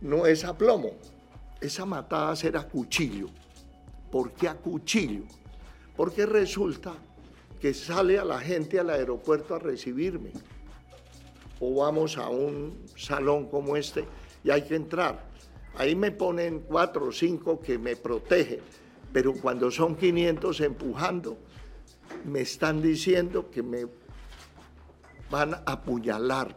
no 0.00 0.26
es 0.26 0.44
a 0.44 0.56
plomo, 0.56 0.90
esa 1.60 1.84
matada 1.84 2.36
será 2.36 2.68
cuchillo. 2.68 3.28
¿Por 4.10 4.32
qué 4.32 4.48
a 4.48 4.54
cuchillo? 4.54 5.24
Porque 5.96 6.26
resulta 6.26 6.92
que 7.60 7.72
sale 7.72 8.18
a 8.18 8.24
la 8.24 8.38
gente 8.40 8.78
al 8.78 8.90
aeropuerto 8.90 9.54
a 9.54 9.58
recibirme. 9.58 10.32
O 11.60 11.76
vamos 11.76 12.18
a 12.18 12.28
un 12.28 12.84
salón 12.96 13.48
como 13.48 13.76
este 13.76 14.04
y 14.44 14.50
hay 14.50 14.62
que 14.62 14.76
entrar. 14.76 15.24
Ahí 15.76 15.96
me 15.96 16.12
ponen 16.12 16.60
cuatro 16.60 17.06
o 17.06 17.12
cinco 17.12 17.60
que 17.60 17.78
me 17.78 17.96
protegen, 17.96 18.60
pero 19.12 19.32
cuando 19.32 19.70
son 19.70 19.96
500 19.96 20.60
empujando, 20.60 21.38
me 22.24 22.42
están 22.42 22.80
diciendo 22.82 23.50
que 23.50 23.62
me 23.62 23.86
van 25.34 25.54
a 25.54 25.62
apuñalar. 25.66 26.56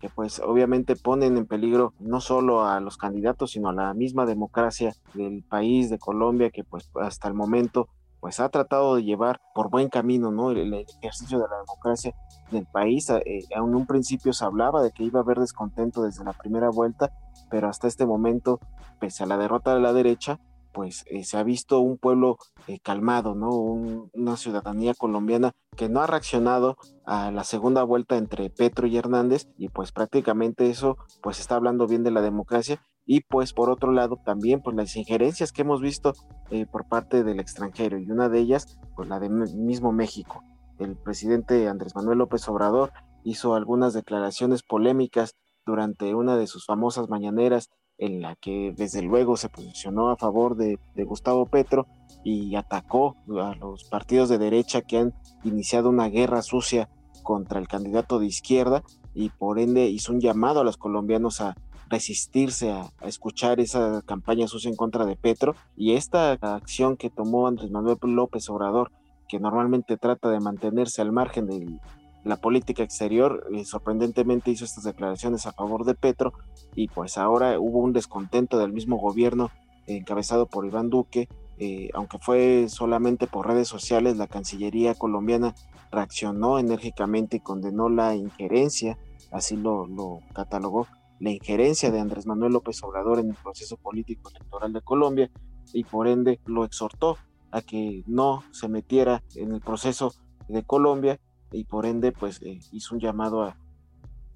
Que 0.00 0.10
pues 0.10 0.40
obviamente 0.40 0.94
ponen 0.96 1.36
en 1.36 1.46
peligro 1.46 1.94
no 2.00 2.20
solo 2.20 2.66
a 2.66 2.80
los 2.80 2.98
candidatos, 2.98 3.52
sino 3.52 3.68
a 3.70 3.72
la 3.72 3.94
misma 3.94 4.26
democracia 4.26 4.92
del 5.14 5.42
país 5.42 5.88
de 5.88 5.98
Colombia, 5.98 6.50
que 6.50 6.64
pues 6.64 6.90
hasta 7.00 7.28
el 7.28 7.34
momento 7.34 7.88
pues 8.20 8.40
ha 8.40 8.48
tratado 8.48 8.96
de 8.96 9.04
llevar 9.04 9.40
por 9.54 9.70
buen 9.70 9.88
camino 9.88 10.32
¿no? 10.32 10.50
el, 10.50 10.74
ejercicio 10.74 11.38
de 11.38 11.46
la 11.48 11.58
democracia 11.58 12.14
del 12.50 12.66
país. 12.66 13.08
Eh, 13.10 13.44
en 13.48 13.62
un 13.62 13.86
principio 13.86 14.32
se 14.32 14.44
hablaba 14.44 14.82
de 14.82 14.90
que 14.90 15.04
iba 15.04 15.20
a 15.20 15.22
haber 15.22 15.38
descontento 15.38 16.02
desde 16.02 16.24
la 16.24 16.32
primera 16.32 16.68
vuelta, 16.68 17.12
pero 17.48 17.68
hasta 17.68 17.86
este 17.86 18.06
momento, 18.06 18.58
pese 18.98 19.22
a 19.22 19.26
la 19.26 19.38
derrota 19.38 19.72
de 19.72 19.80
la 19.80 19.92
derecha, 19.92 20.40
pues 20.76 21.04
eh, 21.06 21.24
se 21.24 21.38
ha 21.38 21.42
visto 21.42 21.80
un 21.80 21.96
pueblo 21.96 22.36
eh, 22.66 22.78
calmado, 22.80 23.34
¿no? 23.34 23.48
una 23.50 24.36
ciudadanía 24.36 24.92
colombiana 24.92 25.54
que 25.74 25.88
no 25.88 26.02
ha 26.02 26.06
reaccionado 26.06 26.76
a 27.06 27.30
la 27.30 27.44
segunda 27.44 27.82
vuelta 27.82 28.18
entre 28.18 28.50
Petro 28.50 28.86
y 28.86 28.98
Hernández 28.98 29.48
y 29.56 29.70
pues 29.70 29.90
prácticamente 29.90 30.68
eso 30.68 30.98
pues 31.22 31.40
está 31.40 31.54
hablando 31.54 31.86
bien 31.86 32.04
de 32.04 32.10
la 32.10 32.20
democracia 32.20 32.78
y 33.06 33.22
pues 33.22 33.54
por 33.54 33.70
otro 33.70 33.90
lado 33.90 34.18
también 34.22 34.60
pues 34.60 34.76
las 34.76 34.94
injerencias 34.96 35.50
que 35.50 35.62
hemos 35.62 35.80
visto 35.80 36.12
eh, 36.50 36.66
por 36.66 36.86
parte 36.86 37.24
del 37.24 37.40
extranjero 37.40 37.98
y 37.98 38.10
una 38.10 38.28
de 38.28 38.40
ellas 38.40 38.78
pues 38.94 39.08
la 39.08 39.18
de 39.18 39.30
mismo 39.30 39.92
México. 39.92 40.42
El 40.78 40.94
presidente 40.98 41.68
Andrés 41.68 41.96
Manuel 41.96 42.18
López 42.18 42.46
Obrador 42.50 42.92
hizo 43.24 43.54
algunas 43.54 43.94
declaraciones 43.94 44.62
polémicas 44.62 45.36
durante 45.64 46.14
una 46.14 46.36
de 46.36 46.46
sus 46.46 46.66
famosas 46.66 47.08
mañaneras 47.08 47.70
en 47.98 48.20
la 48.20 48.36
que 48.36 48.74
desde 48.76 49.02
luego 49.02 49.36
se 49.36 49.48
posicionó 49.48 50.10
a 50.10 50.16
favor 50.16 50.56
de, 50.56 50.78
Gustavo 50.96 51.46
Petro 51.46 51.86
y 52.24 52.54
atacó 52.56 53.16
a 53.40 53.54
los 53.54 53.84
partidos 53.84 54.28
de 54.28 54.38
derecha 54.38 54.82
que 54.82 54.98
han 54.98 55.14
iniciado 55.44 55.88
una 55.88 56.08
guerra 56.08 56.42
sucia 56.42 56.88
contra 57.22 57.58
el 57.58 57.68
candidato 57.68 58.18
de 58.18 58.26
izquierda 58.26 58.82
y 59.14 59.30
por 59.30 59.58
ende 59.58 59.86
hizo 59.86 60.12
un 60.12 60.20
llamado 60.20 60.60
a 60.60 60.64
los 60.64 60.76
colombianos 60.76 61.40
a 61.40 61.56
resistirse 61.88 62.70
a, 62.70 62.92
escuchar 63.02 63.60
esa 63.60 64.02
campaña 64.02 64.48
sucia 64.48 64.68
en 64.68 64.76
contra 64.76 65.06
de 65.06 65.16
Petro 65.16 65.54
y 65.76 65.92
esta 65.92 66.32
acción 66.32 66.96
que 66.96 67.10
tomó 67.10 67.46
Andrés 67.46 67.70
Manuel 67.70 67.98
López 68.02 68.48
Obrador 68.50 68.90
que 69.28 69.40
normalmente 69.40 69.96
trata 69.96 70.30
de 70.30 70.40
mantenerse 70.40 71.02
al 71.02 71.12
margen 71.12 71.46
del, 71.46 71.80
la 72.26 72.36
política 72.36 72.82
exterior, 72.82 73.46
eh, 73.52 73.64
sorprendentemente 73.64 74.50
hizo 74.50 74.64
estas 74.64 74.82
declaraciones 74.82 75.46
a 75.46 75.52
favor 75.52 75.84
de 75.84 75.94
Petro 75.94 76.32
y 76.74 76.88
pues 76.88 77.18
ahora 77.18 77.58
hubo 77.60 77.78
un 77.78 77.92
descontento 77.92 78.58
del 78.58 78.72
mismo 78.72 78.96
gobierno 78.96 79.50
encabezado 79.86 80.46
por 80.46 80.66
Iván 80.66 80.90
Duque, 80.90 81.28
eh, 81.58 81.88
aunque 81.94 82.18
fue 82.18 82.66
solamente 82.68 83.28
por 83.28 83.46
redes 83.46 83.68
sociales, 83.68 84.16
la 84.16 84.26
Cancillería 84.26 84.94
colombiana 84.94 85.54
reaccionó 85.92 86.58
enérgicamente 86.58 87.36
y 87.36 87.40
condenó 87.40 87.88
la 87.88 88.16
injerencia, 88.16 88.98
así 89.30 89.56
lo, 89.56 89.86
lo 89.86 90.18
catalogó, 90.34 90.88
la 91.20 91.30
injerencia 91.30 91.92
de 91.92 92.00
Andrés 92.00 92.26
Manuel 92.26 92.54
López 92.54 92.82
Obrador 92.82 93.20
en 93.20 93.30
el 93.30 93.36
proceso 93.36 93.76
político 93.76 94.30
electoral 94.30 94.72
de 94.72 94.82
Colombia 94.82 95.30
y 95.72 95.84
por 95.84 96.08
ende 96.08 96.40
lo 96.44 96.64
exhortó 96.64 97.18
a 97.52 97.62
que 97.62 98.02
no 98.08 98.42
se 98.50 98.68
metiera 98.68 99.22
en 99.36 99.54
el 99.54 99.60
proceso 99.60 100.12
de 100.48 100.64
Colombia 100.64 101.20
y 101.52 101.64
por 101.64 101.86
ende 101.86 102.12
pues 102.12 102.40
eh, 102.42 102.58
hizo 102.72 102.94
un 102.94 103.00
llamado 103.00 103.42
a, 103.42 103.56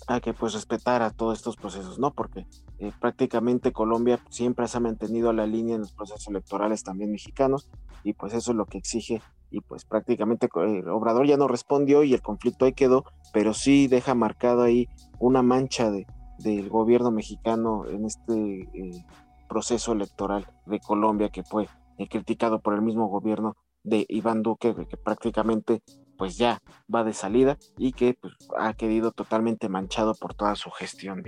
a, 0.07 0.21
que 0.21 0.33
pues 0.33 0.55
respetara 0.55 1.11
todos 1.11 1.39
estos 1.39 1.57
procesos, 1.57 1.99
¿no? 1.99 2.13
Porque 2.13 2.47
eh, 2.79 2.93
prácticamente 3.01 3.73
Colombia 3.73 4.19
siempre 4.31 4.69
se 4.69 4.79
ha 4.79 4.81
mantenido 4.81 5.31
a 5.31 5.35
la 5.35 5.47
línea 5.47 5.75
en 5.75 5.83
los 5.83 5.93
procesos 5.93 6.29
electorales 6.29 6.83
también 6.83 7.11
mexicanos 7.11 7.69
y 8.05 8.15
pues 8.15 8.33
eso 8.33 8.53
es 8.53 8.57
lo 8.57 8.67
que 8.67 8.79
exige 8.79 9.21
y 9.51 9.61
pues 9.61 9.85
prácticamente 9.85 10.49
el 10.55 10.89
Obrador 10.89 11.27
ya 11.27 11.37
no 11.37 11.49
respondió 11.49 12.05
y 12.05 12.15
el 12.15 12.23
conflicto 12.23 12.65
ahí 12.65 12.73
quedó, 12.73 13.05
pero 13.33 13.53
sí 13.53 13.89
deja 13.89 14.15
marcado 14.15 14.63
ahí 14.63 14.89
una 15.19 15.43
mancha 15.43 15.91
de, 15.91 16.07
del 16.39 16.69
gobierno 16.69 17.11
mexicano 17.11 17.85
en 17.89 18.07
este 18.07 18.61
eh, 18.73 19.05
proceso 19.49 19.93
electoral 19.93 20.47
de 20.67 20.79
Colombia 20.79 21.29
que 21.31 21.43
fue 21.43 21.69
eh, 21.99 22.09
criticado 22.09 22.61
por 22.61 22.75
el 22.75 22.83
mismo 22.83 23.09
gobierno 23.09 23.57
de 23.83 24.07
Iván 24.09 24.43
Duque, 24.43 24.75
que 24.89 24.97
prácticamente 24.97 25.83
pues 26.21 26.37
ya 26.37 26.61
va 26.95 27.03
de 27.03 27.15
salida 27.15 27.57
y 27.79 27.93
que 27.93 28.13
pues, 28.13 28.35
ha 28.59 28.75
quedado 28.75 29.11
totalmente 29.11 29.71
manchado 29.71 30.15
por 30.15 30.35
toda 30.35 30.55
su 30.55 30.71
gestión. 30.71 31.25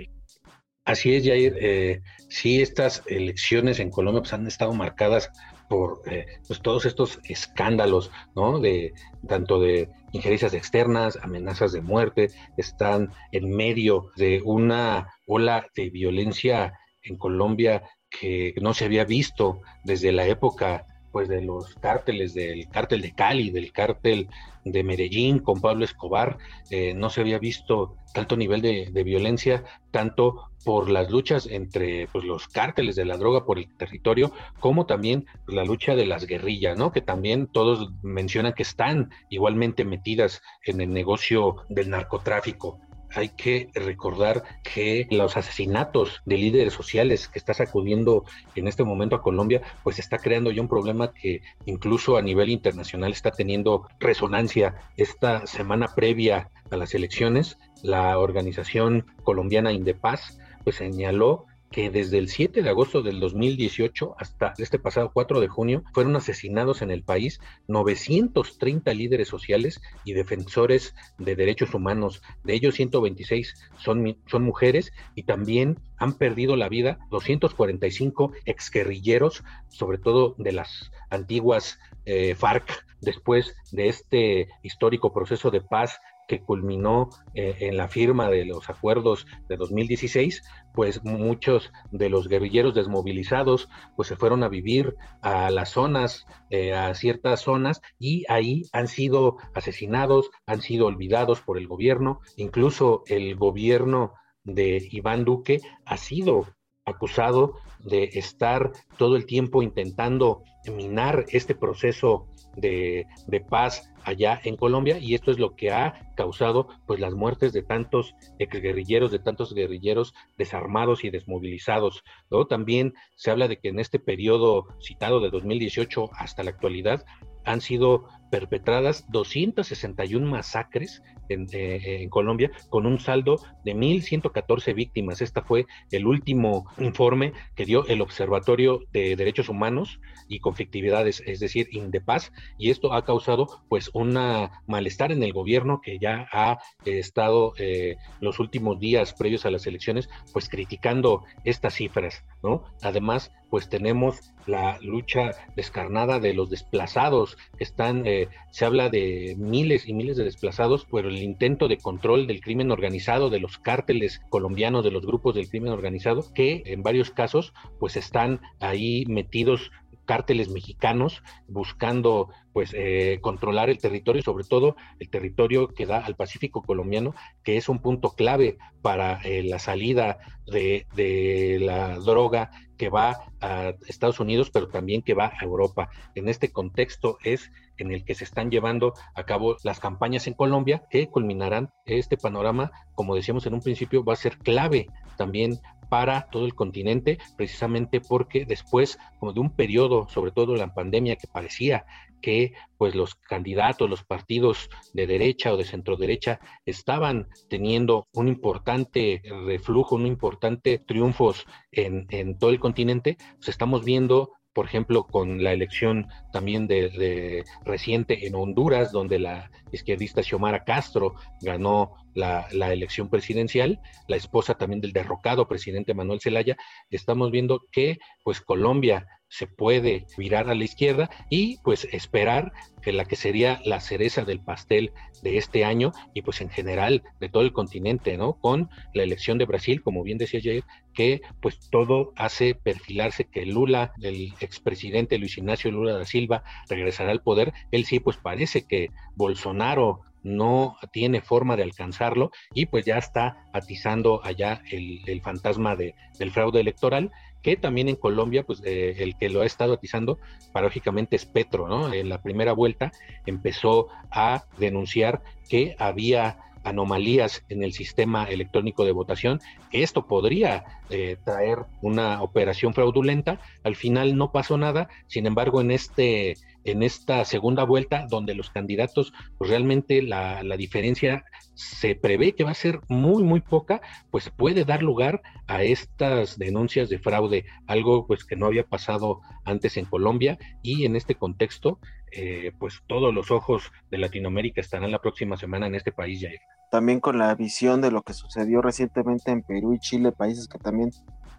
Así 0.85 1.15
es, 1.15 1.25
Jair. 1.25 1.57
Eh, 1.59 2.01
sí, 2.29 2.61
estas 2.61 3.01
elecciones 3.07 3.79
en 3.79 3.89
Colombia 3.89 4.21
pues, 4.21 4.33
han 4.33 4.45
estado 4.45 4.71
marcadas 4.75 5.31
por 5.67 6.03
eh, 6.05 6.27
pues, 6.45 6.61
todos 6.61 6.85
estos 6.85 7.19
escándalos, 7.23 8.11
¿no? 8.35 8.59
De 8.59 8.93
tanto 9.27 9.59
de 9.59 9.89
injerencias 10.11 10.53
externas, 10.53 11.17
amenazas 11.23 11.71
de 11.71 11.81
muerte, 11.81 12.29
están 12.57 13.11
en 13.31 13.49
medio 13.49 14.11
de 14.15 14.43
una 14.45 15.07
ola 15.25 15.65
de 15.75 15.89
violencia 15.89 16.77
en 17.01 17.17
Colombia 17.17 17.81
que 18.11 18.53
no 18.61 18.75
se 18.75 18.85
había 18.85 19.05
visto 19.05 19.59
desde 19.85 20.11
la 20.11 20.27
época 20.27 20.85
pues 21.13 21.29
de 21.29 21.41
los 21.41 21.75
cárteles 21.75 22.33
del 22.33 22.67
cártel 22.67 23.01
de 23.01 23.13
Cali, 23.13 23.51
del 23.51 23.71
cártel 23.71 24.27
de 24.65 24.83
Medellín 24.83 25.39
con 25.39 25.61
Pablo 25.61 25.85
Escobar, 25.85 26.39
eh, 26.71 26.95
no 26.95 27.11
se 27.11 27.21
había 27.21 27.37
visto 27.37 27.95
tanto 28.13 28.35
nivel 28.35 28.61
de, 28.61 29.03
violencia, 29.03 29.63
tanto 29.91 30.49
por 30.65 30.89
las 30.89 31.11
luchas 31.11 31.45
entre 31.45 32.07
pues, 32.07 32.25
los 32.25 32.47
cárteles 32.47 32.95
de 32.95 33.05
la 33.05 33.17
droga 33.17 33.45
por 33.45 33.59
el 33.59 33.71
territorio, 33.77 34.31
como 34.59 34.87
también 34.87 35.27
la 35.47 35.63
lucha 35.63 35.95
de 35.95 36.07
las 36.07 36.25
guerrillas, 36.25 36.77
¿no? 36.77 36.91
Que 36.91 37.01
también 37.01 37.47
todos 37.47 37.91
mencionan 38.01 38.53
que 38.53 38.63
están 38.63 39.11
igualmente 39.29 39.85
metidas 39.85 40.41
en 40.65 40.81
el 40.81 40.91
negocio 40.91 41.57
del 41.69 41.91
narcotráfico 41.91 42.79
hay 43.15 43.29
que 43.29 43.69
recordar 43.73 44.43
que 44.63 45.07
los 45.11 45.37
asesinatos 45.37 46.21
de 46.25 46.37
líderes 46.37 46.73
sociales 46.73 47.27
que 47.27 47.39
está 47.39 47.53
sacudiendo 47.53 48.25
en 48.55 48.67
este 48.67 48.83
momento 48.83 49.15
a 49.15 49.21
Colombia, 49.21 49.61
pues 49.83 49.99
está 49.99 50.17
creando 50.17 50.51
ya 50.51 50.61
un 50.61 50.67
problema 50.67 51.13
que 51.13 51.41
incluso 51.65 52.17
a 52.17 52.21
nivel 52.21 52.49
internacional 52.49 53.11
está 53.11 53.31
teniendo 53.31 53.87
resonancia. 53.99 54.75
Esta 54.97 55.45
semana 55.47 55.89
previa 55.95 56.49
a 56.71 56.77
las 56.77 56.93
elecciones, 56.95 57.57
la 57.81 58.17
organización 58.17 59.05
colombiana 59.23 59.71
Indepaz 59.71 60.37
pues 60.63 60.77
señaló 60.77 61.45
que 61.73 61.89
desde 61.89 62.19
el 62.19 62.29
7 62.29 62.61
de 62.61 62.69
agosto 62.69 63.01
del 63.01 63.19
2018 63.19 64.15
hasta 64.19 64.53
este 64.59 64.77
pasado 64.77 65.11
4 65.11 65.39
de 65.39 65.47
junio 65.47 65.83
fueron 65.91 66.15
asesinados 66.15 66.83
en 66.83 66.91
el 66.91 67.01
país 67.01 67.41
930 67.67 68.93
líderes 68.93 69.27
sociales 69.27 69.81
y 70.05 70.13
defensores 70.13 70.93
de 71.17 71.35
derechos 71.35 71.73
humanos. 71.73 72.21
De 72.43 72.53
ellos 72.53 72.75
126 72.75 73.55
son, 73.77 74.17
son 74.27 74.43
mujeres 74.43 74.93
y 75.15 75.23
también 75.23 75.79
han 75.97 76.13
perdido 76.13 76.55
la 76.55 76.69
vida 76.69 76.99
245 77.09 78.33
exguerrilleros, 78.45 79.43
sobre 79.69 79.97
todo 79.97 80.35
de 80.37 80.51
las 80.51 80.91
antiguas 81.09 81.79
eh, 82.05 82.35
FARC, 82.35 82.85
después 83.01 83.55
de 83.71 83.87
este 83.87 84.47
histórico 84.61 85.11
proceso 85.11 85.49
de 85.49 85.61
paz 85.61 85.99
que 86.27 86.41
culminó 86.41 87.09
eh, 87.33 87.55
en 87.59 87.77
la 87.77 87.87
firma 87.87 88.29
de 88.29 88.45
los 88.45 88.69
acuerdos 88.69 89.25
de 89.49 89.57
2016, 89.57 90.43
pues 90.73 91.03
muchos 91.03 91.71
de 91.91 92.09
los 92.09 92.27
guerrilleros 92.27 92.73
desmovilizados 92.73 93.69
pues 93.95 94.07
se 94.07 94.15
fueron 94.15 94.43
a 94.43 94.49
vivir 94.49 94.95
a 95.21 95.51
las 95.51 95.69
zonas, 95.69 96.25
eh, 96.49 96.73
a 96.73 96.93
ciertas 96.95 97.41
zonas 97.41 97.81
y 97.99 98.25
ahí 98.29 98.63
han 98.71 98.87
sido 98.87 99.37
asesinados, 99.53 100.31
han 100.45 100.61
sido 100.61 100.87
olvidados 100.87 101.41
por 101.41 101.57
el 101.57 101.67
gobierno, 101.67 102.19
incluso 102.37 103.03
el 103.07 103.35
gobierno 103.35 104.13
de 104.43 104.87
Iván 104.91 105.23
Duque 105.23 105.61
ha 105.85 105.97
sido 105.97 106.47
acusado 106.85 107.55
de 107.79 108.03
estar 108.13 108.71
todo 108.97 109.15
el 109.15 109.25
tiempo 109.25 109.61
intentando 109.61 110.43
minar 110.75 111.25
este 111.29 111.55
proceso 111.55 112.27
de, 112.55 113.05
paz 113.49 113.89
allá 114.03 114.39
en 114.43 114.57
Colombia 114.57 114.99
y 114.99 115.15
esto 115.15 115.31
es 115.31 115.39
lo 115.39 115.55
que 115.55 115.71
ha 115.71 116.11
causado 116.15 116.67
pues 116.85 116.99
las 116.99 117.13
muertes 117.13 117.51
de 117.53 117.63
tantos 117.63 118.15
guerrilleros, 118.37 119.11
de 119.11 119.19
tantos 119.19 119.53
guerrilleros 119.53 120.13
desarmados 120.37 121.03
y 121.03 121.09
desmovilizados. 121.09 122.03
¿no? 122.29 122.45
También 122.45 122.93
se 123.15 123.31
habla 123.31 123.47
de 123.47 123.57
que 123.57 123.69
en 123.69 123.79
este 123.79 123.99
periodo 123.99 124.67
citado 124.81 125.19
de 125.19 125.29
2018 125.29 126.09
hasta 126.13 126.43
la 126.43 126.51
actualidad 126.51 127.05
han 127.45 127.61
sido 127.61 128.05
perpetradas 128.33 129.05
261 129.11 130.25
masacres 130.25 131.03
eh, 131.29 132.01
en, 132.01 132.09
Colombia 132.09 132.49
con 132.71 132.87
un 132.87 132.99
saldo 132.99 133.35
de 133.63 133.75
1.114 133.75 134.73
víctimas. 134.73 135.21
Este 135.21 135.43
fue 135.43 135.67
el 135.91 136.07
último 136.07 136.65
informe 136.79 137.33
que 137.53 137.65
dio 137.65 137.85
el 137.85 138.01
Observatorio 138.01 138.79
de 138.91 139.15
Derechos 139.15 139.49
Humanos 139.49 139.99
y 140.27 140.39
Conflictividades, 140.39 141.21
es 141.27 141.41
decir, 141.41 141.67
Indepaz, 141.73 142.31
y 142.57 142.71
esto 142.71 142.93
ha 142.93 143.05
causado 143.05 143.61
pues 143.69 143.91
un 143.93 144.17
malestar 144.65 145.11
en 145.11 145.21
el 145.21 145.31
gobierno 145.31 145.79
que 145.79 145.99
ya 145.99 146.27
ha 146.31 146.57
estado 146.85 147.53
eh, 147.59 147.97
los 148.19 148.39
últimos 148.39 148.79
días 148.79 149.13
previos 149.13 149.45
a 149.45 149.51
las 149.51 149.67
elecciones 149.67 150.09
pues 150.31 150.49
criticando 150.49 151.23
estas 151.43 151.75
cifras, 151.75 152.25
¿no? 152.41 152.63
Además, 152.81 153.31
pues 153.53 153.69
tenemos 153.69 154.33
la 154.47 154.79
lucha 154.81 155.29
descarnada 155.55 156.19
de 156.19 156.33
los 156.33 156.49
desplazados 156.49 157.37
que 157.55 157.63
están, 157.63 158.07
eh, 158.07 158.22
se 158.51 158.65
habla 158.65 158.89
de 158.89 159.35
miles 159.37 159.87
y 159.87 159.93
miles 159.93 160.17
de 160.17 160.23
desplazados, 160.23 160.85
pero 160.91 161.09
el 161.09 161.21
intento 161.21 161.67
de 161.67 161.77
control 161.77 162.27
del 162.27 162.41
crimen 162.41 162.71
organizado, 162.71 163.29
de 163.29 163.39
los 163.39 163.57
cárteles 163.57 164.21
colombianos, 164.29 164.83
de 164.83 164.91
los 164.91 165.05
grupos 165.05 165.35
del 165.35 165.49
crimen 165.49 165.71
organizado, 165.71 166.23
que 166.33 166.63
en 166.65 166.83
varios 166.83 167.11
casos 167.11 167.53
pues 167.79 167.97
están 167.97 168.41
ahí 168.59 169.05
metidos 169.07 169.71
cárteles 170.05 170.49
mexicanos 170.49 171.23
buscando 171.47 172.29
pues 172.51 172.73
eh, 172.73 173.19
controlar 173.21 173.69
el 173.69 173.79
territorio, 173.79 174.21
sobre 174.21 174.43
todo 174.43 174.75
el 174.99 175.09
territorio 175.09 175.67
que 175.67 175.85
da 175.85 175.99
al 175.99 176.15
Pacífico 176.15 176.61
colombiano, 176.61 177.15
que 177.43 177.57
es 177.57 177.69
un 177.69 177.79
punto 177.79 178.11
clave 178.11 178.57
para 178.81 179.21
eh, 179.23 179.43
la 179.43 179.59
salida 179.59 180.19
de, 180.45 180.85
de, 180.95 181.59
la 181.59 181.97
droga 181.99 182.51
que 182.77 182.89
va 182.89 183.17
a 183.41 183.73
Estados 183.87 184.19
Unidos, 184.19 184.51
pero 184.51 184.67
también 184.67 185.01
que 185.01 185.13
va 185.13 185.33
a 185.39 185.45
Europa. 185.45 185.89
En 186.15 186.27
este 186.27 186.51
contexto 186.51 187.17
es 187.23 187.51
en 187.77 187.91
el 187.91 188.05
que 188.05 188.15
se 188.15 188.23
están 188.23 188.51
llevando 188.51 188.93
a 189.15 189.23
cabo 189.23 189.57
las 189.63 189.79
campañas 189.79 190.27
en 190.27 190.33
Colombia, 190.33 190.83
que 190.89 191.07
culminarán 191.07 191.71
este 191.85 192.17
panorama, 192.17 192.71
como 192.95 193.15
decíamos 193.15 193.45
en 193.45 193.53
un 193.53 193.61
principio, 193.61 194.03
va 194.03 194.13
a 194.13 194.17
ser 194.17 194.37
clave 194.37 194.87
también 195.17 195.59
para 195.89 196.27
todo 196.31 196.45
el 196.45 196.55
continente, 196.55 197.19
precisamente 197.37 198.01
porque 198.01 198.45
después, 198.45 198.97
como 199.19 199.31
de 199.31 199.39
un 199.39 199.55
periodo, 199.55 200.07
sobre 200.09 200.31
todo 200.31 200.55
la 200.55 200.73
pandemia, 200.73 201.17
que 201.17 201.27
parecía 201.27 201.85
que 202.19 202.53
pues 202.77 202.95
los 202.95 203.13
candidatos, 203.13 203.89
los 203.89 204.03
partidos 204.03 204.69
de 204.93 205.05
derecha 205.05 205.53
o 205.53 205.57
de 205.57 205.65
centro 205.65 205.97
derecha 205.97 206.39
estaban 206.65 207.27
teniendo 207.49 208.07
un 208.13 208.27
importante 208.27 209.21
reflujo, 209.45 209.95
un 209.95 210.07
importante 210.07 210.79
triunfos 210.79 211.45
en, 211.71 212.07
en 212.09 212.39
todo 212.39 212.49
el 212.49 212.59
continente, 212.59 213.17
pues 213.35 213.49
estamos 213.49 213.83
viendo 213.85 214.31
por 214.53 214.65
ejemplo, 214.65 215.05
con 215.05 215.43
la 215.43 215.51
elección 215.51 216.07
también 216.31 216.67
de, 216.67 217.43
reciente 217.65 218.27
en 218.27 218.35
Honduras, 218.35 218.91
donde 218.91 219.19
la 219.19 219.49
izquierdista 219.71 220.21
Xiomara 220.21 220.63
Castro 220.63 221.15
ganó 221.41 221.95
la, 222.13 222.47
la, 222.51 222.71
elección 222.71 223.09
presidencial, 223.09 223.81
la 224.07 224.15
esposa 224.15 224.53
también 224.53 224.81
del 224.81 224.93
derrocado 224.93 225.47
presidente 225.47 225.95
Manuel 225.95 226.21
Zelaya, 226.21 226.55
estamos 226.91 227.31
viendo 227.31 227.65
que 227.71 227.97
pues 228.23 228.41
Colombia 228.41 229.07
se 229.33 229.47
puede 229.47 230.05
virar 230.15 230.47
a 230.47 230.53
la 230.53 230.63
izquierda 230.63 231.09
y 231.27 231.57
pues 231.63 231.87
esperar 231.91 232.53
que 232.83 232.93
la 232.93 233.05
que 233.05 233.15
sería 233.15 233.59
la 233.65 233.79
cereza 233.79 234.25
del 234.25 234.39
pastel 234.39 234.91
de 235.23 235.37
este 235.37 235.65
año 235.65 235.91
y 236.13 236.21
pues 236.21 236.39
en 236.41 236.51
general 236.51 237.01
de 237.19 237.29
todo 237.29 237.41
el 237.41 237.51
continente, 237.51 238.15
¿no? 238.15 238.33
Con 238.33 238.69
la 238.93 239.01
elección 239.01 239.39
de 239.39 239.45
Brasil, 239.45 239.81
como 239.81 240.03
bien 240.03 240.19
decía 240.19 240.39
ayer, 240.39 240.63
que 240.93 241.21
pues 241.41 241.67
todo 241.71 242.13
hace 242.15 242.53
perfilarse 242.53 243.23
que 243.25 243.47
Lula, 243.47 243.93
el 244.03 244.33
expresidente 244.39 245.17
Luis 245.17 245.39
Ignacio 245.39 245.71
Lula 245.71 245.93
da 245.93 246.05
Silva, 246.05 246.43
regresará 246.69 247.09
al 247.09 247.23
poder. 247.23 247.53
Él 247.71 247.85
sí, 247.85 247.99
pues 247.99 248.17
parece 248.17 248.67
que 248.67 248.91
Bolsonaro 249.15 250.01
no 250.21 250.77
tiene 250.91 251.21
forma 251.21 251.55
de 251.55 251.63
alcanzarlo 251.63 252.31
y 252.53 252.67
pues 252.67 252.85
ya 252.85 252.97
está 252.97 253.47
atizando 253.51 254.23
allá 254.23 254.61
el, 254.71 255.21
fantasma 255.21 255.75
de, 255.75 255.95
del 256.19 256.31
fraude 256.31 256.61
electoral 256.61 257.11
que 257.43 257.57
también 257.57 257.89
en 257.89 257.95
Colombia, 257.95 258.43
pues 258.43 258.61
eh, 258.65 258.95
el 258.99 259.15
que 259.15 259.29
lo 259.29 259.41
ha 259.41 259.45
estado 259.45 259.73
atizando, 259.73 260.17
paradójicamente 260.51 261.15
es 261.15 261.25
Petro, 261.25 261.67
¿no? 261.67 261.93
En 261.93 262.09
la 262.09 262.21
primera 262.21 262.53
vuelta 262.53 262.91
empezó 263.25 263.89
a 264.09 264.45
denunciar 264.57 265.21
que 265.49 265.75
había 265.77 266.39
anomalías 266.63 267.43
en 267.49 267.61
el 267.61 267.73
sistema 267.73 268.23
electrónico 268.23 268.85
de 268.85 268.93
votación, 268.93 269.41
esto 269.71 270.07
podría 270.07 270.63
eh, 270.89 271.17
traer 271.23 271.59
una 271.81 272.21
operación 272.21 272.73
fraudulenta. 272.73 273.41
Al 273.63 273.75
final 273.75 274.15
no 274.15 274.31
pasó 274.31 274.57
nada, 274.57 274.87
sin 275.07 275.25
embargo, 275.27 275.59
en 275.59 275.71
este 275.71 276.35
en 276.63 276.83
esta 276.83 277.23
segunda 277.25 277.63
vuelta, 277.63 278.05
donde 278.09 278.35
los 278.35 278.49
candidatos, 278.49 279.13
pues 279.37 279.49
realmente 279.49 280.01
la, 280.01 280.41
diferencia 280.57 281.25
se 281.55 281.95
prevé 281.95 282.33
que 282.33 282.43
va 282.43 282.51
a 282.51 282.55
ser 282.55 282.79
muy, 282.87 283.23
muy 283.23 283.41
poca, 283.41 283.81
pues 284.11 284.29
puede 284.29 284.65
dar 284.65 284.81
lugar 284.81 285.21
a 285.47 285.63
estas 285.63 286.37
denuncias 286.37 286.89
de 286.89 286.99
fraude, 286.99 287.45
algo 287.67 288.07
pues 288.07 288.23
que 288.23 288.35
no 288.35 288.45
había 288.45 288.65
pasado 288.65 289.21
antes 289.45 289.77
en 289.77 289.85
Colombia. 289.85 290.37
Y 290.61 290.85
en 290.85 290.95
este 290.95 291.15
contexto, 291.15 291.79
eh, 292.11 292.51
pues 292.59 292.81
todos 292.87 293.13
los 293.13 293.31
ojos 293.31 293.71
de 293.91 293.97
Latinoamérica 293.97 294.61
estarán 294.61 294.91
la 294.91 295.01
próxima 295.01 295.37
semana 295.37 295.67
en 295.67 295.75
este 295.75 295.91
país, 295.91 296.21
ya 296.21 296.29
también 296.73 297.01
con 297.01 297.19
la 297.19 297.35
visión 297.35 297.81
de 297.81 297.91
lo 297.91 298.01
que 298.01 298.13
sucedió 298.13 298.59
recientemente 298.59 299.29
en 299.29 299.43
Perú 299.43 299.75
y 299.75 299.79
Chile, 299.79 300.11
países 300.11 300.47
que 300.47 300.57
también 300.57 300.89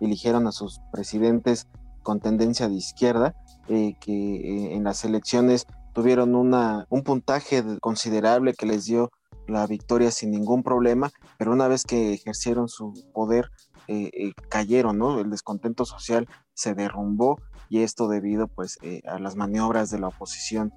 eligieron 0.01 0.47
a 0.47 0.53
sus 0.53 0.81
presidentes 0.93 1.67
con 2.05 2.21
tendencia 2.21 2.69
de 2.69 2.77
izquierda, 2.77 3.35
eh, 3.69 3.95
que 4.01 4.13
eh, 4.13 4.75
en 4.75 4.85
las 4.85 5.05
elecciones 5.05 5.67
tuvieron 5.95 6.35
una, 6.35 6.87
un 6.91 7.03
puntaje 7.03 7.63
considerable 7.81 8.53
que 8.53 8.67
les 8.67 8.85
dio 8.85 9.11
la 9.47 9.67
victoria 9.67 10.11
sin 10.11 10.31
ningún 10.31 10.63
problema, 10.63 11.11
pero 11.39 11.53
una 11.53 11.69
vez 11.69 11.85
que 11.85 12.13
ejercieron 12.13 12.69
su 12.69 12.93
poder, 13.13 13.51
eh, 13.89 14.33
cayeron, 14.49 14.99
¿no? 14.99 15.21
El 15.21 15.31
descontento 15.31 15.85
social 15.85 16.29
se 16.55 16.75
derrumbó 16.75 17.39
y 17.69 17.81
esto 17.81 18.09
debido 18.09 18.49
pues 18.49 18.79
a 19.07 19.19
las 19.19 19.37
maniobras 19.37 19.91
de 19.91 19.99
la 19.99 20.09
oposición, 20.09 20.73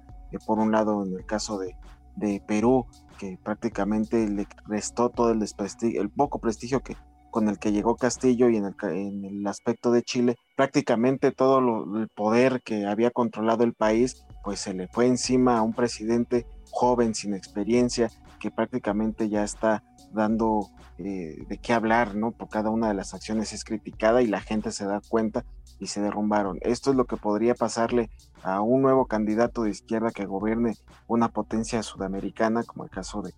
por 0.46 0.58
un 0.58 0.72
lado 0.72 1.04
en 1.04 1.14
el 1.14 1.24
caso 1.24 1.58
de, 1.58 1.74
de 2.16 2.42
Perú, 2.46 2.86
que 3.18 3.38
prácticamente 3.42 4.28
le 4.28 4.46
restó 4.66 5.10
todo 5.10 5.30
el 5.30 5.42
el 5.82 6.10
poco 6.10 6.38
prestigio 6.38 6.80
que 6.80 6.96
con 7.30 7.48
el 7.48 7.58
que 7.58 7.72
llegó 7.72 7.96
Castillo 7.96 8.48
y 8.48 8.56
en 8.56 8.64
el, 8.64 8.74
en 8.82 9.24
el 9.24 9.46
aspecto 9.46 9.90
de 9.90 10.02
Chile, 10.02 10.36
prácticamente 10.56 11.32
todo 11.32 11.58
el 11.96 12.08
poder 12.08 12.62
que 12.62 12.86
había 12.86 13.10
controlado 13.10 13.64
el 13.64 13.74
país, 13.74 14.24
pues 14.44 14.60
se 14.60 14.74
le 14.74 14.88
fue 14.88 15.06
encima 15.06 15.58
a 15.58 15.62
un 15.62 15.74
presidente 15.74 16.46
joven, 16.70 17.14
sin 17.14 17.34
experiencia, 17.34 18.10
que 18.40 18.50
prácticamente 18.50 19.28
ya 19.28 19.42
está 19.42 19.82
dando 20.12 20.68
eh, 20.98 21.44
de 21.48 21.58
qué 21.58 21.72
hablar, 21.72 22.14
¿no? 22.14 22.32
Por 22.32 22.48
cada 22.48 22.70
una 22.70 22.88
de 22.88 22.94
las 22.94 23.14
acciones 23.14 23.52
es 23.52 23.64
criticada 23.64 24.22
y 24.22 24.26
la 24.26 24.40
gente 24.40 24.72
se 24.72 24.86
da 24.86 25.00
cuenta 25.08 25.44
y 25.78 25.86
se 25.86 26.00
derrumbaron. 26.00 26.58
Esto 26.62 26.90
es 26.90 26.96
lo 26.96 27.04
que 27.04 27.16
podría 27.16 27.54
pasarle 27.54 28.10
a 28.42 28.60
un 28.60 28.82
nuevo 28.82 29.06
candidato 29.06 29.62
de 29.62 29.70
izquierda 29.70 30.10
que 30.10 30.26
gobierne 30.26 30.74
una 31.06 31.28
potencia 31.28 31.82
sudamericana, 31.82 32.64
como 32.64 32.84
el 32.84 32.90
caso 32.90 33.22
de, 33.22 33.32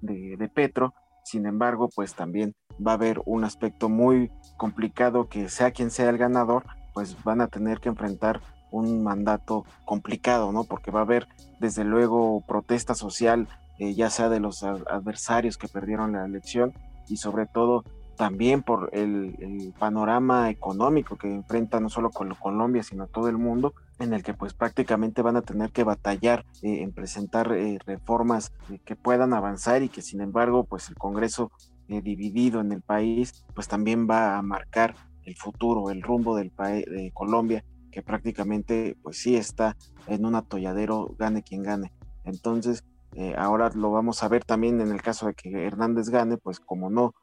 de, 0.00 0.48
Petro. 0.48 0.94
Sin 1.24 1.46
embargo, 1.46 1.88
pues 1.94 2.14
también 2.14 2.54
va 2.84 2.92
a 2.92 2.94
haber 2.94 3.20
un 3.24 3.44
aspecto 3.44 3.88
muy 3.88 4.30
complicado 4.56 5.28
que 5.28 5.48
sea 5.48 5.70
quien 5.70 5.90
sea 5.90 6.08
el 6.10 6.18
ganador, 6.18 6.64
pues 6.94 7.22
van 7.24 7.40
a 7.40 7.48
tener 7.48 7.80
que 7.80 7.88
enfrentar 7.88 8.40
un 8.70 9.02
mandato 9.02 9.64
complicado, 9.84 10.52
¿no? 10.52 10.64
Porque 10.64 10.90
va 10.90 11.00
a 11.00 11.04
haber 11.04 11.28
desde 11.60 11.84
luego 11.84 12.42
protesta 12.46 12.94
social, 12.94 13.48
eh, 13.78 13.94
ya 13.94 14.10
sea 14.10 14.28
de 14.28 14.40
los 14.40 14.62
adversarios 14.62 15.58
que 15.58 15.68
perdieron 15.68 16.12
la 16.12 16.24
elección 16.24 16.72
y 17.08 17.16
sobre 17.16 17.46
todo 17.46 17.84
también 18.16 18.62
por 18.62 18.90
el, 18.92 19.74
panorama 19.78 20.50
económico 20.50 21.16
que 21.16 21.32
enfrenta 21.32 21.80
no 21.80 21.88
solo 21.88 22.10
con 22.10 22.34
Colombia, 22.34 22.82
sino 22.82 23.08
todo 23.08 23.28
el 23.28 23.36
mundo, 23.36 23.74
en 23.98 24.12
el 24.12 24.22
que 24.22 24.34
pues 24.34 24.54
prácticamente 24.54 25.22
van 25.22 25.36
a 25.36 25.42
tener 25.42 25.72
que 25.72 25.82
batallar 25.82 26.44
eh, 26.62 26.82
en 26.82 26.92
presentar 26.92 27.52
eh, 27.52 27.78
reformas 27.84 28.52
eh, 28.70 28.78
que 28.84 28.94
puedan 28.94 29.32
avanzar 29.32 29.82
y 29.82 29.88
que 29.88 30.02
sin 30.02 30.20
embargo 30.20 30.64
pues 30.64 30.88
el 30.88 30.96
Congreso 30.96 31.50
dividido 32.00 32.60
en 32.60 32.72
el 32.72 32.82
país 32.82 33.44
pues 33.54 33.68
también 33.68 34.08
va 34.08 34.38
a 34.38 34.42
marcar 34.42 34.94
el 35.24 35.36
futuro, 35.36 35.90
el 35.90 36.02
rumbo 36.02 36.36
del 36.36 36.50
país 36.50 36.84
de 36.86 37.12
Colombia, 37.12 37.64
que 37.90 38.02
prácticamente 38.02 38.96
pues 39.02 39.18
sí 39.18 39.36
está 39.36 39.76
en 40.06 40.24
un 40.24 40.34
atolladero, 40.34 41.14
gane 41.18 41.42
quien 41.42 41.62
gane. 41.62 41.92
Entonces, 42.24 42.84
ahora 43.36 43.70
lo 43.74 43.90
vamos 43.90 44.22
a 44.22 44.28
ver 44.28 44.44
también 44.44 44.80
en 44.80 44.90
el 44.90 45.02
caso 45.02 45.26
de 45.26 45.34
que 45.34 45.66
Hernández 45.66 46.08
gane, 46.08 46.38
pues 46.38 46.58
como 46.58 46.90
no 46.90 47.14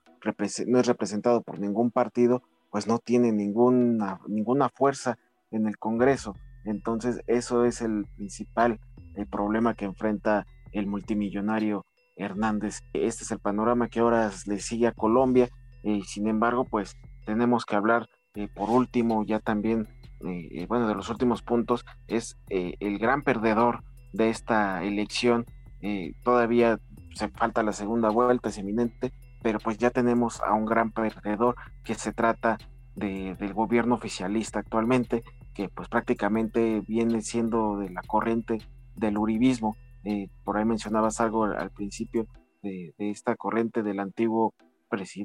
no 0.67 0.79
es 0.79 0.85
representado 0.85 1.41
por 1.41 1.59
ningún 1.59 1.91
partido, 1.91 2.41
pues 2.71 2.87
no 2.87 2.99
tiene 2.99 3.31
ninguna, 3.31 4.19
ninguna 4.27 4.69
fuerza 4.69 5.17
en 5.51 5.65
el 5.65 5.77
Congreso. 5.77 6.35
Entonces 6.65 7.21
eso 7.27 7.65
es 7.65 7.81
el 7.81 8.05
principal 8.15 8.79
el 9.15 9.27
problema 9.27 9.73
que 9.73 9.85
enfrenta 9.85 10.45
el 10.71 10.87
multimillonario 10.87 11.85
Hernández. 12.19 12.81
Este 12.93 13.23
es 13.23 13.31
el 13.31 13.39
panorama 13.39 13.87
que 13.87 14.01
ahora 14.01 14.31
le 14.45 14.59
sigue 14.59 14.87
a 14.87 14.91
Colombia. 14.91 15.49
y 15.83 16.03
sin 16.03 16.27
embargo, 16.27 16.65
pues 16.65 16.97
tenemos 17.25 17.65
que 17.65 17.75
hablar 17.75 18.07
eh, 18.35 18.47
por 18.47 18.69
último 18.69 19.25
ya 19.25 19.39
también, 19.39 19.87
eh, 20.25 20.47
eh, 20.51 20.65
bueno, 20.67 20.87
de 20.87 20.95
los 20.95 21.09
últimos 21.09 21.41
puntos, 21.41 21.85
es 22.07 22.37
el 22.49 22.99
gran 22.99 23.23
perdedor 23.23 23.83
de 24.13 24.29
esta 24.29 24.83
elección. 24.83 25.45
todavía 26.23 26.79
se 27.15 27.29
falta 27.29 27.63
la 27.63 27.73
segunda 27.73 28.09
vuelta, 28.09 28.49
es 28.49 28.57
eminente, 28.57 29.11
pero 29.41 29.59
pues 29.59 29.77
ya 29.77 29.89
tenemos 29.89 30.41
a 30.41 30.53
un 30.53 30.65
gran 30.65 30.91
perdedor 30.91 31.55
que 31.83 31.95
se 31.95 32.13
trata 32.13 32.57
de, 32.95 33.35
del 33.35 33.53
gobierno 33.53 33.95
oficialista 33.95 34.59
actualmente, 34.59 35.23
que 35.53 35.69
pues 35.69 35.87
prácticamente 35.89 36.81
viene 36.87 37.21
siendo 37.21 37.77
de 37.77 37.89
la 37.89 38.01
corriente 38.03 38.59
del 38.95 39.17
uribismo. 39.17 39.75
Eh, 40.03 40.29
por 40.43 40.57
ahí 40.57 40.65
mencionabas 40.65 41.19
algo 41.19 41.45
al, 41.45 41.71
principio 41.71 42.27
de, 42.61 42.93
esta 42.97 43.35
corriente 43.35 43.83
del 43.83 43.99
antiguo, 43.99 44.53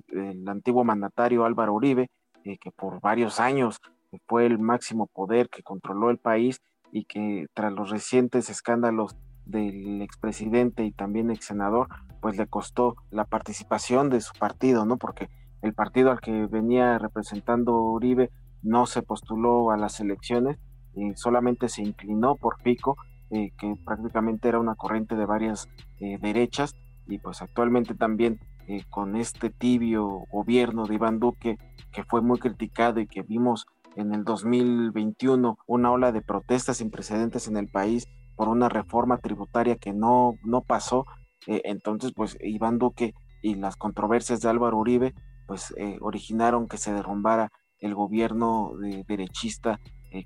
el 0.08 0.48
antiguo 0.48 0.84
mandatario 0.84 1.44
Álvaro 1.44 1.74
Uribe, 1.74 2.10
eh, 2.44 2.58
que 2.58 2.70
por 2.70 3.00
varios 3.00 3.40
años 3.40 3.80
fue 4.26 4.46
el 4.46 4.58
máximo 4.58 5.06
poder 5.06 5.48
que 5.48 5.62
controló 5.62 6.10
el 6.10 6.18
país 6.18 6.60
y 6.92 7.04
que 7.04 7.46
tras 7.54 7.72
los 7.72 7.90
recientes 7.90 8.50
escándalos 8.50 9.16
del 9.46 10.00
expresidente 10.02 10.84
y 10.84 10.92
también 10.92 11.30
ex 11.30 11.46
senador, 11.46 11.88
pues 12.20 12.36
le 12.36 12.46
costó 12.46 12.96
la 13.10 13.24
participación 13.24 14.08
de 14.10 14.20
su 14.20 14.32
partido, 14.34 14.86
¿no? 14.86 14.96
Porque 14.96 15.28
el 15.62 15.74
partido 15.74 16.10
al 16.10 16.20
que 16.20 16.46
venía 16.46 16.98
representando 16.98 17.76
Uribe 17.76 18.30
no 18.62 18.86
se 18.86 19.02
postuló 19.02 19.70
a 19.70 19.76
las 19.76 20.00
elecciones, 20.00 20.58
y 20.94 21.14
solamente 21.16 21.68
se 21.68 21.82
inclinó 21.82 22.36
por 22.36 22.56
Pico, 22.62 22.96
eh, 23.30 23.52
que 23.58 23.74
prácticamente 23.84 24.48
era 24.48 24.60
una 24.60 24.74
corriente 24.74 25.16
de 25.16 25.24
varias 25.24 25.68
eh, 25.98 26.18
derechas, 26.20 26.76
y 27.06 27.18
pues 27.18 27.40
actualmente 27.40 27.94
también 27.94 28.38
eh, 28.68 28.84
con 28.90 29.16
este 29.16 29.50
tibio 29.50 30.24
gobierno 30.30 30.86
de 30.86 30.94
Iván 30.94 31.20
Duque, 31.20 31.56
que 31.90 32.04
fue 32.04 32.20
muy 32.20 32.38
criticado 32.38 33.00
y 33.00 33.06
que 33.06 33.22
vimos 33.22 33.66
en 33.96 34.14
el 34.14 34.24
2021 34.24 35.58
una 35.66 35.90
ola 35.90 36.12
de 36.12 36.20
protestas 36.20 36.76
sin 36.78 36.90
precedentes 36.90 37.48
en 37.48 37.56
el 37.56 37.68
país 37.68 38.06
por 38.36 38.48
una 38.48 38.68
reforma 38.68 39.18
tributaria 39.18 39.76
que 39.76 39.92
no, 39.92 40.34
no 40.42 40.60
pasó. 40.62 41.06
Entonces, 41.46 42.12
pues 42.14 42.36
Iván 42.40 42.78
Duque 42.78 43.14
y 43.42 43.54
las 43.54 43.76
controversias 43.76 44.40
de 44.40 44.48
Álvaro 44.48 44.78
Uribe, 44.78 45.14
pues 45.46 45.74
originaron 46.00 46.66
que 46.66 46.78
se 46.78 46.92
derrumbara 46.92 47.52
el 47.78 47.94
gobierno 47.94 48.72
de, 48.80 49.04
derechista 49.06 49.78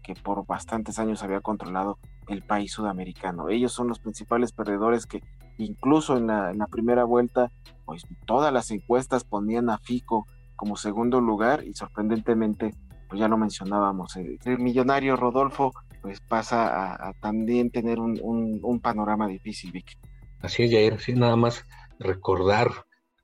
que 0.03 0.15
por 0.15 0.47
bastantes 0.47 0.99
años 0.99 1.23
había 1.23 1.41
controlado 1.41 1.99
el 2.29 2.43
país 2.43 2.73
sudamericano. 2.73 3.49
Ellos 3.49 3.73
son 3.73 3.89
los 3.89 3.99
principales 3.99 4.53
perdedores 4.53 5.07
que 5.07 5.23
incluso 5.59 6.17
en 6.17 6.29
la, 6.29 6.67
primera 6.71 7.05
vuelta, 7.05 7.51
pues 7.85 8.07
todas 8.27 8.53
las 8.53 8.71
encuestas 8.71 9.25
ponían 9.25 9.71
a 9.71 9.79
Fico 9.79 10.27
como 10.57 10.77
segundo 10.77 11.21
lugar 11.21 11.65
y 11.65 11.75
sorprendentemente, 11.75 12.75
pues 13.09 13.21
ya 13.21 13.29
lo 13.29 13.37
mencionábamos, 13.37 14.17
el 14.17 14.59
millonario 14.59 15.17
Rodolfo 15.17 15.73
pues 16.03 16.21
pasa 16.21 16.95
a, 16.95 17.13
también 17.15 17.71
tener 17.71 17.99
un, 17.99 18.81
panorama 18.83 19.27
difícil, 19.27 19.73
Vic. 19.73 19.99
Así 20.41 20.65
es, 20.65 20.71
Jair, 20.71 21.01
sí, 21.01 21.15
nada 21.15 21.37
más 21.37 21.65
recordar 21.99 22.69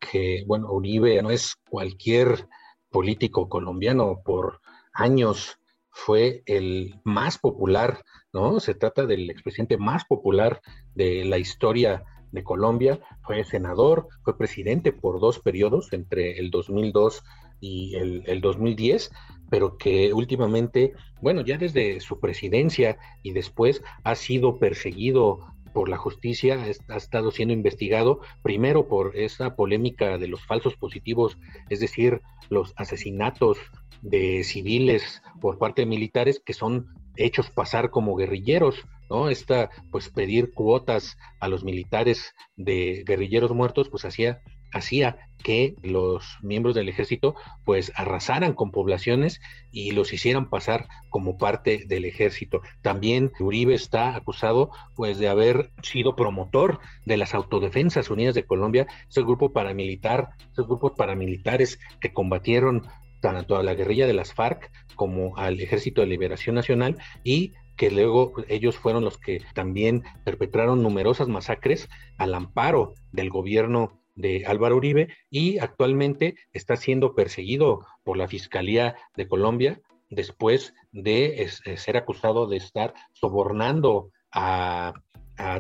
que, 0.01 0.45
bueno, 0.47 0.71
Uribe 0.73 1.23
no 1.23 1.31
es 1.31 1.57
cualquier 1.69 2.49
político 2.91 3.49
colombiano, 3.49 4.21
por 4.25 4.61
años 4.93 5.59
fue 5.95 6.43
el 6.47 7.01
más 7.05 7.39
popular, 7.39 8.05
¿no? 8.33 8.59
Se 8.59 8.75
trata 8.75 9.07
del 9.07 9.31
expresidente 9.31 9.79
más 9.79 10.05
popular 10.05 10.61
de 10.95 11.25
la 11.25 11.39
historia 11.39 12.05
de 12.33 12.43
Colombia, 12.43 12.99
fue 13.23 13.45
senador, 13.45 14.09
fue 14.25 14.37
presidente 14.37 14.93
por 14.93 15.21
dos 15.21 15.39
periodos, 15.39 15.93
entre 15.93 16.39
el 16.41 16.51
2002 16.51 17.23
y 17.61 17.95
el, 17.95 18.25
el 18.27 18.41
2010, 18.41 19.13
pero 19.49 19.79
que 19.79 20.13
últimamente, 20.13 20.95
bueno, 21.23 21.43
ya 21.43 21.59
desde 21.59 22.01
su 22.01 22.19
presidencia 22.19 22.99
y 23.23 23.33
después 23.33 23.81
ha 24.03 24.17
sido 24.17 24.59
perseguido 24.59 25.54
por 25.75 25.91
la 25.91 25.99
justicia, 25.99 26.65
ha 26.89 26.97
estado 26.97 27.31
siendo 27.31 27.53
investigado 27.53 28.21
primero 28.43 28.89
por 28.89 29.17
esa 29.17 29.57
polémica 29.57 30.17
de 30.17 30.29
los 30.29 30.47
falsos 30.47 30.77
positivos, 30.77 31.37
es 31.69 31.81
decir, 31.81 32.23
los 32.49 32.73
asesinatos 32.77 33.59
de 34.01 34.45
civiles 34.45 35.23
por 35.41 35.59
parte 35.59 35.83
de 35.83 35.87
militares 35.87 36.41
que 36.45 36.55
son 36.55 36.87
hechos 37.17 37.51
pasar 37.51 37.91
como 37.91 38.17
guerrilleros, 38.17 38.87
¿no? 39.11 39.29
Esta, 39.29 39.71
pues 39.91 40.09
pedir 40.09 40.53
cuotas 40.53 41.17
a 41.41 41.49
los 41.49 41.65
militares 41.65 42.35
de 42.57 43.03
guerrilleros 43.07 43.53
muertos, 43.53 43.89
pues 43.89 44.05
hacía 44.05 44.41
hacía 44.75 45.17
que 45.43 45.77
los 45.83 46.39
miembros 46.43 46.75
del 46.75 46.89
ejército 46.89 47.37
pues 47.65 47.93
arrasaran 47.95 48.55
con 48.55 48.71
poblaciones 48.71 49.41
y 49.71 49.93
los 49.93 50.13
hicieran 50.13 50.49
pasar 50.49 50.89
como 51.11 51.37
parte 51.37 51.85
del 51.87 52.05
ejército. 52.07 52.63
También 52.83 53.31
Uribe 53.39 53.75
está 53.75 54.17
acusado 54.17 54.71
pues 54.97 55.19
de 55.19 55.29
haber 55.29 55.71
sido 55.83 56.17
promotor 56.17 56.81
de 57.05 57.17
las 57.17 57.35
Autodefensas 57.35 58.11
Unidas 58.11 58.35
de 58.35 58.47
Colombia, 58.47 58.87
ese 59.09 59.23
grupo 59.23 59.53
paramilitar, 59.53 60.31
esos 60.53 60.67
grupos 60.67 60.93
paramilitares 60.97 61.79
que 62.01 62.13
combatieron 62.13 62.87
tanto 63.21 63.57
a 63.57 63.63
la 63.63 63.75
guerrilla 63.75 64.07
de 64.07 64.15
las 64.15 64.35
FARC 64.35 64.71
como 64.97 65.37
al 65.37 65.61
Ejército 65.61 66.01
de 66.01 66.09
Liberación 66.09 66.55
Nacional 66.55 66.99
y 67.23 67.53
que 67.77 67.91
luego 67.91 68.33
ellos 68.49 68.77
fueron 68.77 69.05
los 69.05 69.19
que 69.19 69.43
también 69.55 70.05
perpetraron 70.25 70.83
numerosas 70.83 71.29
masacres 71.29 71.89
al 72.19 72.35
amparo 72.35 72.95
del 73.13 73.31
gobierno 73.31 74.04
de 74.15 74.45
Álvaro 74.47 74.77
Uribe 74.77 75.09
y 75.31 75.59
actualmente 75.59 76.37
está 76.53 76.77
siendo 76.77 77.15
perseguido 77.15 77.87
por 78.03 78.17
la 78.17 78.29
Fiscalía 78.29 78.97
de 79.17 79.29
Colombia 79.29 79.81
después 80.11 80.75
de 80.93 81.49
ser 81.77 81.97
acusado 81.97 82.47
de 82.47 82.57
estar 82.57 82.95
sobornando 83.13 84.11
a, 84.33 84.95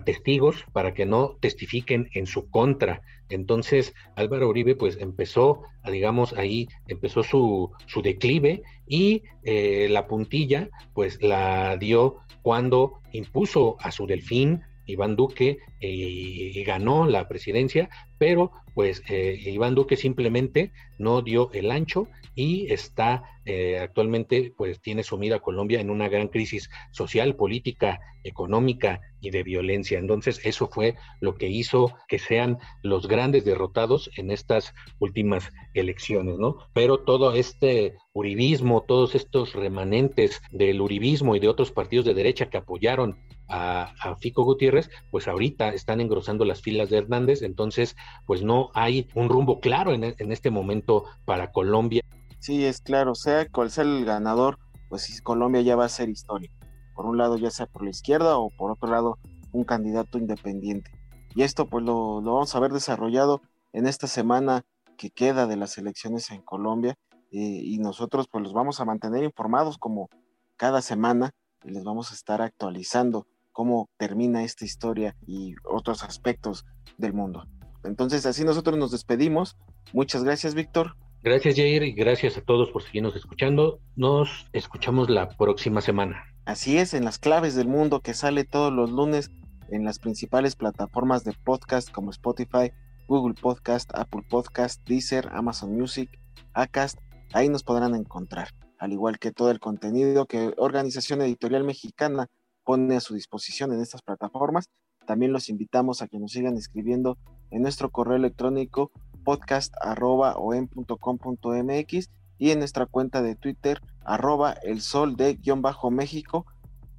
testigos 0.05 0.65
para 0.73 0.95
que 0.95 1.05
no 1.05 1.37
testifiquen 1.41 2.09
en 2.15 2.27
su 2.27 2.49
contra. 2.49 3.03
Entonces 3.29 3.93
Álvaro 4.15 4.49
Uribe 4.49 4.77
pues 4.77 4.97
empezó, 5.01 5.63
digamos, 5.91 6.33
ahí 6.35 6.69
empezó 6.87 7.25
su, 7.25 7.73
su 7.87 8.01
declive 8.01 8.63
y 8.87 9.25
eh, 9.43 9.89
la 9.91 10.07
puntilla 10.07 10.71
pues 10.93 11.21
la 11.21 11.77
dio 11.77 12.19
cuando 12.43 13.01
impuso 13.11 13.77
a 13.81 13.91
su 13.91 14.07
delfín 14.07 14.63
Iván 14.87 15.17
Duque 15.17 15.59
y 15.81 16.59
eh, 16.59 16.65
ganó 16.65 17.07
la 17.07 17.29
presidencia, 17.29 17.89
pero 18.19 18.53
pues 18.75 19.03
eh, 19.09 19.39
Iván 19.47 19.75
Duque 19.75 19.97
simplemente 19.97 20.73
no 20.99 21.23
dio 21.23 21.51
el 21.53 21.71
ancho 21.71 22.09
y 22.35 22.73
está 22.73 23.23
eh, 23.45 23.79
actualmente 23.79 24.53
pues 24.57 24.81
tiene 24.81 25.03
sumida 25.03 25.37
a 25.37 25.41
Colombia 25.41 25.81
en 25.81 25.91
una 25.91 26.09
gran 26.09 26.29
crisis 26.29 26.71
social, 26.91 27.37
política, 27.37 28.01
económica 28.25 29.01
y 29.21 29.31
de 29.31 29.43
violencia. 29.43 29.99
Entonces 29.99 30.41
eso 30.45 30.69
fue 30.69 30.97
lo 31.21 31.35
que 31.35 31.49
hizo 31.49 31.95
que 32.09 32.19
sean 32.19 32.59
los 32.83 33.07
grandes 33.07 33.45
derrotados 33.45 34.11
en 34.17 34.31
estas 34.31 34.75
últimas 34.99 35.53
elecciones, 35.75 36.39
¿no? 36.39 36.57
Pero 36.73 36.99
todo 36.99 37.35
este 37.35 37.95
uribismo, 38.13 38.85
todos 38.87 39.15
estos 39.15 39.53
remanentes 39.53 40.41
del 40.51 40.81
uribismo 40.81 41.37
y 41.37 41.41
de 41.41 41.49
otros 41.49 41.71
partidos 41.71 42.07
de 42.07 42.15
derecha 42.15 42.51
que 42.51 42.57
apoyaron 42.57 43.19
a, 43.49 44.17
Fico 44.21 44.45
Gutiérrez, 44.45 44.91
pues 45.11 45.29
ahorita 45.29 45.71
están 45.71 46.01
engrosando 46.01 46.45
las 46.45 46.63
filas 46.63 46.91
de 46.91 46.99
Hernández, 46.99 47.43
entonces 47.43 47.97
pues 48.27 48.43
no 48.43 48.71
hay 48.75 49.09
un 49.15 49.29
rumbo 49.29 49.61
claro 49.61 49.93
en, 49.93 50.05
este 50.05 50.51
momento 50.51 51.05
para 51.25 51.53
Colombia. 51.53 52.03
Sí, 52.39 52.65
es 52.65 52.81
claro, 52.81 53.15
sea 53.15 53.49
cual 53.49 53.71
sea 53.71 53.85
el 53.85 54.05
ganador, 54.05 54.59
pues 54.89 55.21
Colombia 55.23 55.63
ya 55.63 55.77
va 55.77 55.87
a 55.87 55.89
ser 55.89 56.09
historia. 56.09 56.51
Por 56.95 57.07
un 57.07 57.19
lado 57.19 57.37
ya 57.37 57.51
sea 57.51 57.67
por 57.67 57.83
la 57.83 57.91
izquierda 57.91 58.39
o 58.39 58.51
por 58.51 58.71
otro 58.71 58.89
lado 58.89 59.19
un 59.53 59.65
candidato 59.65 60.19
independiente. 60.19 60.91
Y 61.35 61.43
esto 61.43 61.67
pues 61.67 61.85
lo, 61.85 62.21
lo 62.21 62.35
vamos 62.35 62.55
a 62.55 62.61
ver 62.61 62.73
desarrollado 62.73 63.43
en 63.73 63.87
esta 63.87 64.07
semana 64.07 64.65
que 64.97 65.11
queda 65.11 65.47
de 65.47 65.57
las 65.57 65.77
elecciones 65.79 66.31
en 66.31 66.43
Colombia 66.43 66.97
eh, 67.33 67.61
y 67.65 67.79
nosotros 67.79 68.29
pues 68.31 68.45
los 68.45 68.53
vamos 68.53 68.81
a 68.81 68.85
mantener 68.85 69.25
informados 69.25 69.77
como 69.77 70.09
cada 70.57 70.81
semana 70.83 71.33
y 71.65 71.71
les 71.71 71.83
vamos 71.83 72.13
a 72.13 72.15
estar 72.15 72.41
actualizando 72.41 73.27
cómo 73.55 73.89
termina 73.97 74.43
esta 74.45 74.67
historia 74.67 75.17
y 75.27 75.55
otros 75.65 76.03
aspectos 76.03 76.67
del 76.99 77.15
mundo. 77.15 77.47
Entonces, 77.85 78.27
así 78.27 78.45
nosotros 78.45 78.77
nos 78.77 78.91
despedimos. 78.91 79.57
Muchas 79.95 80.25
gracias, 80.25 80.55
Víctor. 80.55 80.97
Gracias, 81.23 81.55
Jair, 81.57 81.83
y 81.85 81.93
gracias 81.93 82.37
a 82.37 82.43
todos 82.43 82.71
por 82.71 82.83
seguirnos 82.83 83.17
escuchando. 83.17 83.81
Nos 83.97 84.47
escuchamos 84.53 85.09
la 85.09 85.29
próxima 85.29 85.81
semana. 85.81 86.25
Así 86.45 86.77
es, 86.77 86.93
en 86.93 87.05
las 87.05 87.19
claves 87.19 87.55
del 87.55 87.69
mundo 87.69 88.01
que 88.01 88.13
sale 88.13 88.45
todos 88.45 88.73
los 88.73 88.91
lunes 88.91 89.31
en 89.71 89.85
las 89.85 89.99
principales 89.99 90.57
plataformas 90.57 91.25
de 91.25 91.33
podcast 91.45 91.91
como 91.91 92.11
Spotify, 92.11 92.73
Google 93.09 93.35
Podcast, 93.41 93.91
Apple 93.95 94.23
Podcast, 94.29 94.87
Deezer, 94.87 95.31
Amazon 95.33 95.75
Music, 95.75 96.11
Acast. 96.53 96.99
Ahí 97.33 97.49
nos 97.49 97.63
podrán 97.63 97.95
encontrar, 97.95 98.49
al 98.79 98.93
igual 98.93 99.19
que 99.19 99.33
todo 99.33 99.51
el 99.51 99.61
contenido 99.61 100.27
que 100.27 100.53
Organización 100.57 101.23
Editorial 101.23 101.65
Mexicana 101.65 102.29
pone 102.65 102.97
a 102.97 103.01
su 103.01 103.15
disposición 103.15 103.73
en 103.73 103.81
estas 103.81 104.03
plataformas. 104.03 104.69
También 105.07 105.33
los 105.33 105.49
invitamos 105.49 106.03
a 106.03 106.09
que 106.09 106.19
nos 106.19 106.33
sigan 106.33 106.57
escribiendo 106.57 107.17
en 107.51 107.63
nuestro 107.63 107.91
correo 107.91 108.17
electrónico 108.17 108.91
podcast.com.mx 109.25 112.11
y 112.39 112.51
en 112.51 112.59
nuestra 112.59 112.87
cuenta 112.87 113.23
de 113.23 113.37
Twitter 113.37 113.81
arroba 114.05 114.55
el 114.63 114.81
sol 114.81 115.17
de 115.17 115.35
guion 115.35 115.63
bajo 115.63 115.91
México. 115.91 116.47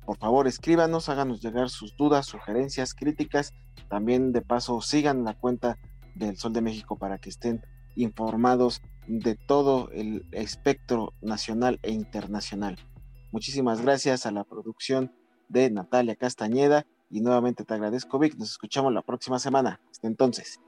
Por 0.05 0.17
favor, 0.17 0.47
escríbanos, 0.47 1.09
háganos 1.09 1.41
llegar 1.41 1.69
sus 1.69 1.95
dudas, 1.97 2.25
sugerencias, 2.25 2.93
críticas. 2.93 3.53
También 3.89 4.31
de 4.31 4.41
paso 4.41 4.79
sigan 4.81 5.23
la 5.23 5.33
cuenta 5.33 5.77
del 6.15 6.37
Sol 6.37 6.53
de 6.53 6.61
México 6.61 6.97
para 6.97 7.17
que 7.17 7.29
estén 7.29 7.61
informados 7.95 8.81
de 9.07 9.35
todo 9.35 9.89
el 9.91 10.27
espectro 10.31 11.13
nacional 11.21 11.79
e 11.83 11.91
internacional. 11.91 12.77
Muchísimas 13.31 13.81
gracias 13.81 14.25
a 14.25 14.31
la 14.31 14.43
producción 14.43 15.11
de 15.47 15.69
Natalia 15.69 16.15
Castañeda. 16.15 16.85
Y 17.09 17.21
nuevamente 17.21 17.63
te 17.63 17.73
agradezco, 17.73 18.19
Vic. 18.19 18.35
Nos 18.37 18.51
escuchamos 18.51 18.93
la 18.93 19.01
próxima 19.01 19.39
semana. 19.39 19.79
Hasta 19.91 20.07
entonces. 20.07 20.59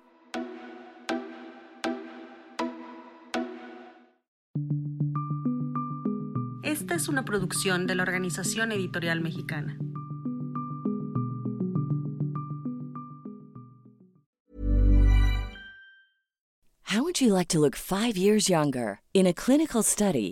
Esta 6.64 6.96
es 6.96 7.08
una 7.08 7.26
producción 7.26 7.88
de 7.88 7.96
la 7.96 8.04
Organización 8.04 8.72
Editorial 8.72 9.22
Mexicana. 9.22 9.78
How 16.84 17.04
would 17.04 17.20
you 17.20 17.34
like 17.34 17.50
to 17.50 17.60
look 17.60 17.76
five 17.76 18.16
years 18.16 18.48
younger? 18.48 19.02
In 19.14 19.28
a 19.28 19.34
clinical 19.34 19.84
study, 19.84 20.32